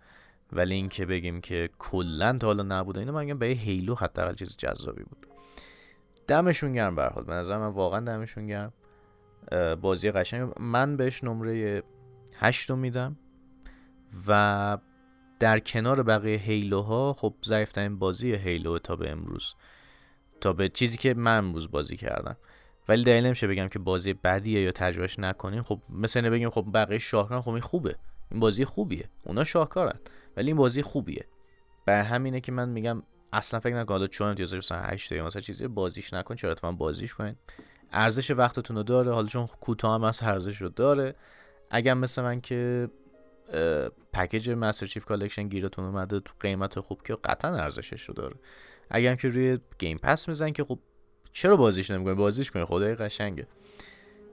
ولی 0.53 0.75
اینکه 0.75 1.07
بگیم 1.07 1.41
که 1.41 1.71
کلا 1.79 2.39
تا 2.39 2.47
حالا 2.47 2.63
نبوده 2.63 3.01
اینو 3.01 3.13
من 3.13 3.39
به 3.39 3.47
هیلو 3.47 3.95
حداقل 3.95 4.35
چیز 4.35 4.57
جذابی 4.57 5.03
بود. 5.03 5.27
دمشون 6.27 6.73
گرم 6.73 6.95
به 6.95 7.05
حال. 7.05 7.25
به 7.25 7.33
نظر 7.33 7.59
من 7.59 7.67
واقعا 7.67 8.01
دمشون 8.01 8.47
گرم. 8.47 8.73
بازی 9.81 10.11
قشنگ. 10.11 10.53
من 10.61 10.97
بهش 10.97 11.25
نمره 11.25 11.83
8 12.37 12.71
میدم 12.71 13.17
و 14.29 14.79
در 15.39 15.59
کنار 15.59 16.03
بقیه 16.03 16.39
هیلوها 16.39 17.13
خب 17.13 17.35
ضعیفترین 17.45 17.99
بازی 17.99 18.33
هیلو 18.33 18.79
تا 18.79 18.97
به 18.97 19.11
امروز. 19.11 19.55
تا 20.41 20.53
به 20.53 20.69
چیزی 20.69 20.99
که 20.99 21.15
من 21.15 21.39
امروز 21.39 21.71
بازی 21.71 21.97
کردم. 21.97 22.37
ولی 22.91 23.05
دلیل 23.05 23.27
نمیشه 23.27 23.47
بگم 23.47 23.69
که 23.69 23.79
بازی 23.79 24.13
بدیه 24.13 24.61
یا 24.61 24.73
تجربهش 24.73 25.19
نکنین. 25.19 25.63
خب 25.63 25.81
مثلا 25.91 26.31
بگیم 26.31 26.51
خب 26.51 26.67
بقیه 26.75 26.99
شاهکارن 26.99 27.41
خب 27.41 27.49
این 27.49 27.61
خوبه. 27.61 27.97
این 28.31 28.41
بازی 28.41 28.65
خوبیه. 28.65 29.09
اونا 29.25 29.45
شاهکارن. 29.45 29.99
ولی 30.37 30.47
این 30.47 30.57
بازی 30.57 30.83
خوبیه. 30.83 31.25
به 31.85 31.97
همینه 31.97 32.41
که 32.41 32.53
من 32.53 32.69
میگم 32.69 33.03
اصلا 33.33 33.61
فکر 33.61 33.75
نکن 33.75 33.95
حالا 33.95 34.07
چون 34.07 34.29
امتیاز 34.29 34.55
مثلا 34.55 34.79
8 34.79 35.13
یا 35.13 35.27
مثلا 35.27 35.43
چیزی 35.43 35.67
بازیش 35.67 36.15
نکن 36.15 36.35
چرا 36.35 36.51
اتفاقا 36.51 36.73
بازیش 36.73 37.15
کنین؟ 37.15 37.37
ارزش 37.93 38.31
وقتتون 38.31 38.77
رو 38.77 38.83
داره. 38.83 39.13
حالا 39.13 39.27
چون 39.27 39.47
کوتاه 39.47 39.95
هم 39.95 40.05
از 40.05 40.21
ارزش 40.23 40.57
رو 40.57 40.69
داره. 40.69 41.15
اگر 41.71 41.95
مثل 41.95 42.23
من 42.23 42.41
که 42.41 42.91
پکیج 44.13 44.51
Master 44.51 44.87
Chief 44.87 45.05
Collection 45.05 45.49
گیرتون 45.49 45.85
اومده 45.85 46.21
تو 46.21 46.33
قیمت 46.41 46.81
خوب 46.81 47.03
که 47.03 47.17
قطعا 47.25 47.57
ارزشش 47.57 48.03
رو 48.03 48.15
داره. 48.15 48.37
اگر 48.91 49.15
که 49.15 49.29
روی 49.29 49.59
Game 49.79 49.99
Pass 49.99 50.29
میزن 50.29 50.51
که 50.51 50.65
خب 50.65 50.79
چرا 51.33 51.57
بازیش 51.57 51.91
نمی‌کنه 51.91 52.15
بازیش 52.15 52.51
کنه 52.51 52.65
خدایی 52.65 52.95
قشنگه. 52.95 53.47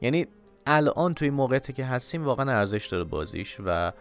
یعنی 0.01 0.27
الان 0.65 1.13
توی 1.13 1.29
موقعیتی 1.29 1.73
که 1.73 1.85
هستیم 1.85 2.25
واقعا 2.25 2.51
ارزش 2.51 2.87
داره 2.87 3.03
بازیش 3.03 3.57
و 3.65 3.91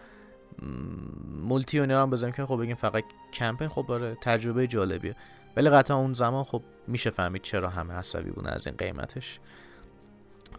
مولتی 1.42 1.80
و 1.80 1.92
هم 1.92 2.10
بزنیم 2.10 2.32
که 2.32 2.46
خب 2.46 2.60
بگیم 2.60 2.76
فقط 2.76 3.04
کمپین 3.32 3.68
خب 3.68 3.82
باره 3.82 4.16
تجربه 4.20 4.66
جالبیه. 4.66 5.16
ولی 5.56 5.70
قطعا 5.70 5.96
اون 5.96 6.12
زمان 6.12 6.44
خب 6.44 6.62
میشه 6.86 7.10
فهمید 7.10 7.42
چرا 7.42 7.70
همه 7.70 7.94
عصبی 7.94 8.30
بودن 8.30 8.50
از 8.50 8.66
این 8.66 8.76
قیمتش. 8.76 9.40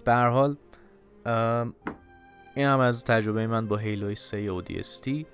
به 0.06 0.14
هر 0.14 0.30
حال 0.30 0.56
این 2.56 2.66
هم 2.66 2.80
از 2.80 3.04
تجربه 3.04 3.48
من 3.48 3.68
با 3.68 3.78
هیلوی 3.78 4.16
3 4.16 4.62
تی 5.02 5.26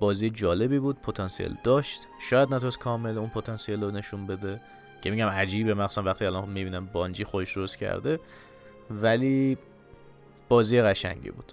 بازی 0.00 0.30
جالبی 0.30 0.78
بود 0.78 1.00
پتانسیل 1.00 1.56
داشت. 1.64 2.06
شاید 2.20 2.54
نتونست 2.54 2.78
کامل 2.78 3.18
اون 3.18 3.28
پتانسیل 3.28 3.82
رو 3.82 3.90
نشون 3.90 4.26
بده. 4.26 4.60
که 5.06 5.10
میگم 5.10 5.28
عجیبه 5.28 5.74
مخصوصا 5.74 6.02
وقتی 6.02 6.24
الان 6.24 6.48
می‌بینم 6.48 6.86
بانجی 6.86 7.24
خودش 7.24 7.56
درست 7.56 7.78
کرده 7.78 8.20
ولی 8.90 9.58
بازی 10.48 10.82
قشنگی 10.82 11.30
بود. 11.30 11.52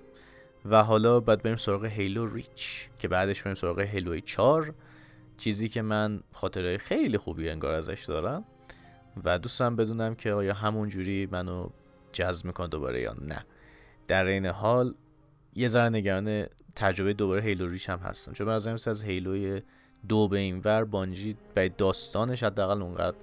و 0.66 0.84
حالا 0.84 1.20
باید 1.20 1.44
بریم 1.44 1.56
سراغ 1.56 1.86
هیلو 1.86 2.34
ریچ 2.34 2.88
که 3.00 3.08
بعدش 3.08 3.42
بریم 3.42 3.56
سراغ 3.56 3.80
هیلو 3.80 4.20
4 4.20 4.74
چیزی 5.38 5.70
که 5.70 5.82
من 5.82 6.24
خاطره 6.32 6.78
خیلی 6.78 7.18
خوبی 7.18 7.50
انگار 7.50 7.74
ازش 7.74 8.06
دارم 8.08 8.44
و 9.24 9.39
دوستم 9.39 9.76
بدونم 9.76 10.16
که 10.16 10.34
آیا 10.34 10.54
همون 10.54 10.89
جوری 10.89 11.28
منو 11.32 11.70
جذب 12.12 12.46
می‌کنه 12.46 12.68
دوباره 12.68 13.02
یا 13.02 13.16
نه. 13.22 13.46
در 14.08 14.26
این 14.26 14.46
حال 14.46 14.94
یه 15.56 15.68
ذره 15.68 15.89
نگران 15.89 16.46
تجربه 16.76 17.13
دوباره 17.13 17.42
هیلو 17.42 17.68
ریچ 17.68 17.89
هم 17.89 18.00
هستم. 18.00 18.34
چون 18.34 18.50
از 18.50 18.88
از 18.88 19.04
هیلوی 19.04 19.62
دو 20.08 20.28
به 20.28 20.38
این 20.38 20.62
ور 20.66 20.84
بانجی 20.84 21.38
به 21.54 21.70
داستانش 21.70 22.44
حداقل 22.44 22.82
اونقدر 22.82 23.16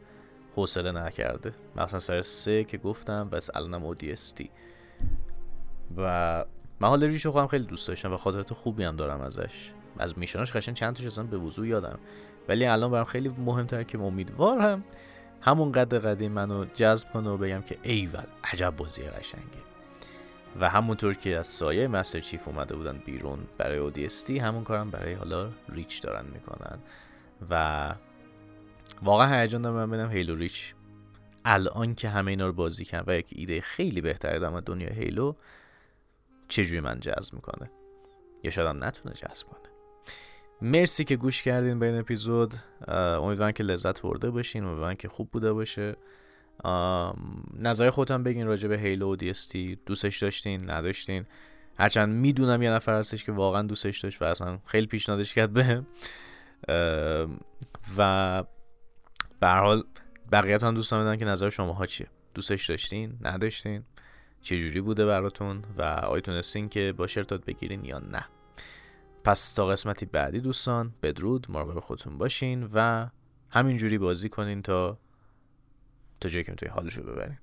حوصله 0.57 0.93
نکرده. 0.93 1.55
مثلا 1.77 2.01
سر 2.01 2.23
سه 2.23 2.65
که 2.65 2.79
گفتم 2.79 3.29
و 3.33 3.41
الانم 3.55 3.85
اودیستی 3.85 4.51
و 5.97 6.45
من 6.81 6.89
حال 6.89 7.19
خودم 7.19 7.47
خیلی 7.47 7.65
دوست 7.65 7.89
داشتم 7.89 8.13
و 8.13 8.17
خاطرات 8.17 8.53
خوبی 8.53 8.85
هم 8.85 8.97
دارم 8.97 9.21
ازش. 9.21 9.73
از 9.99 10.19
میشناش 10.19 10.53
قشنگ 10.53 10.75
چند 10.75 10.97
تاش 10.97 11.07
اصلا 11.07 11.25
به 11.25 11.39
وضوع 11.39 11.67
یادم. 11.67 11.99
ولی 12.49 12.67
الان 12.67 12.91
برام 12.91 13.05
خیلی 13.05 13.29
مهمتره 13.29 13.85
که 13.85 13.99
امیدوارم 13.99 14.85
همون 15.41 15.73
قد 15.73 15.95
قدیم 15.95 16.33
منو 16.33 16.65
جذب 16.65 17.13
کنه 17.13 17.31
و 17.31 17.37
بگم 17.37 17.63
که 17.63 17.79
ایول 17.83 18.27
عجب 18.45 18.75
بازی 18.77 19.03
قشنگه. 19.03 19.61
و 20.61 20.69
همونطور 20.69 21.15
که 21.15 21.37
از 21.37 21.47
سایه 21.47 21.89
مستر 21.89 22.21
چیف 22.21 22.49
اومده 22.49 22.77
بودن 22.77 23.03
بیرون 23.07 23.39
برای 23.59 23.79
اودیستی 23.79 24.39
همون 24.39 24.65
کارم 24.65 24.91
برای 24.91 25.13
حالا 25.13 25.51
ریچ 25.69 26.03
دارن 26.03 26.25
می‌کنن. 26.33 26.79
و 27.51 27.95
واقعا 29.03 29.41
هیجان 29.41 29.63
دارم 29.63 29.91
ببینم 29.91 30.11
هیلو 30.11 30.37
ریچ 30.37 30.75
الان 31.45 31.95
که 31.95 32.09
همه 32.09 32.31
اینا 32.31 32.47
رو 32.47 32.53
بازی 32.53 32.85
کنم 32.85 33.05
و 33.07 33.17
یک 33.17 33.29
ایده 33.33 33.61
خیلی 33.61 34.01
بهتره 34.01 34.39
دارم 34.39 34.61
دنیا 34.61 34.91
هیلو 34.91 35.35
چجوری 36.49 36.81
من 36.81 37.01
جذب 37.01 37.35
می‌کنه؟ 37.35 37.71
یا 38.43 38.51
شاید 38.51 38.77
نتونه 38.77 39.15
جذب 39.15 39.47
کنه. 39.47 39.61
مرسی 40.63 41.05
که 41.05 41.17
گوش 41.17 41.43
کردین 41.43 41.79
به 41.79 41.87
این 41.87 41.99
اپیزود. 41.99 42.55
امیدوارم 42.89 43.53
که 43.53 43.63
لذت 43.63 44.03
برده 44.03 44.31
باشین 44.31 44.65
امیدوارم 44.65 44.95
که 44.95 45.09
خوب 45.09 45.31
بوده 45.31 45.53
باشه. 45.53 45.97
نظر 47.59 47.91
خودتان 47.91 48.23
بگین 48.23 48.47
راجع 48.47 48.69
به 48.69 48.79
هیلو 48.79 49.13
و 49.13 49.17
دیستی 49.17 49.79
دوستش 49.87 50.23
داشتین 50.23 50.71
نداشتین؟ 50.71 51.27
هرچند 51.79 52.15
می‌دونم 52.15 52.63
یه 52.63 52.71
نفر 52.71 52.99
هستش 52.99 53.25
که 53.25 53.33
واقعا 53.33 53.63
دوستش 53.63 54.01
داشت 54.01 54.23
و 54.23 54.25
اصلا 54.25 54.59
خیلی 54.67 54.87
پیشنهادش 54.87 55.35
کرد 55.35 55.53
بهم 55.53 55.87
و 57.99 58.45
به 59.40 59.48
حال 59.48 59.85
بقیه‌تون 60.33 60.74
دوستان 60.74 61.05
بدن 61.05 61.16
که 61.16 61.24
نظر 61.24 61.50
شما 61.50 61.72
ها 61.72 61.87
چیه؟ 61.87 62.07
دوستش 62.35 62.70
داشتین؟ 62.70 63.18
نداشتین؟ 63.20 63.85
چه 64.42 64.59
جوری 64.59 64.81
بوده 64.81 65.07
براتون؟ 65.07 65.64
و 65.79 65.83
آیا 65.83 66.20
تونستین 66.20 66.68
که 66.68 66.94
با 66.96 67.07
شرطات 67.07 67.44
بگیرین 67.44 67.85
یا 67.85 67.98
نه؟ 67.98 68.24
پس 69.24 69.53
تا 69.53 69.66
قسمتی 69.66 70.07
بعدی 70.07 70.40
دوستان 70.40 70.94
بدرود 71.03 71.46
مراقب 71.50 71.81
خودتون 71.81 72.18
باشین 72.18 72.68
و 72.72 73.09
همینجوری 73.50 73.98
بازی 73.98 74.29
کنین 74.29 74.62
تا 74.62 74.98
تا 76.20 76.29
جایی 76.29 76.44
که 76.44 76.53
می‌تونین 76.53 76.74
حالشو 76.74 77.03
ببرین. 77.03 77.38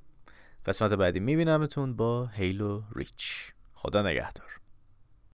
قسمت 0.65 0.93
بعدی 0.93 1.19
میبینمتون 1.19 1.95
با 1.95 2.25
هیلو 2.25 2.81
ریچ 2.95 3.53
خدا 3.73 4.01
نگهدار. 4.01 4.60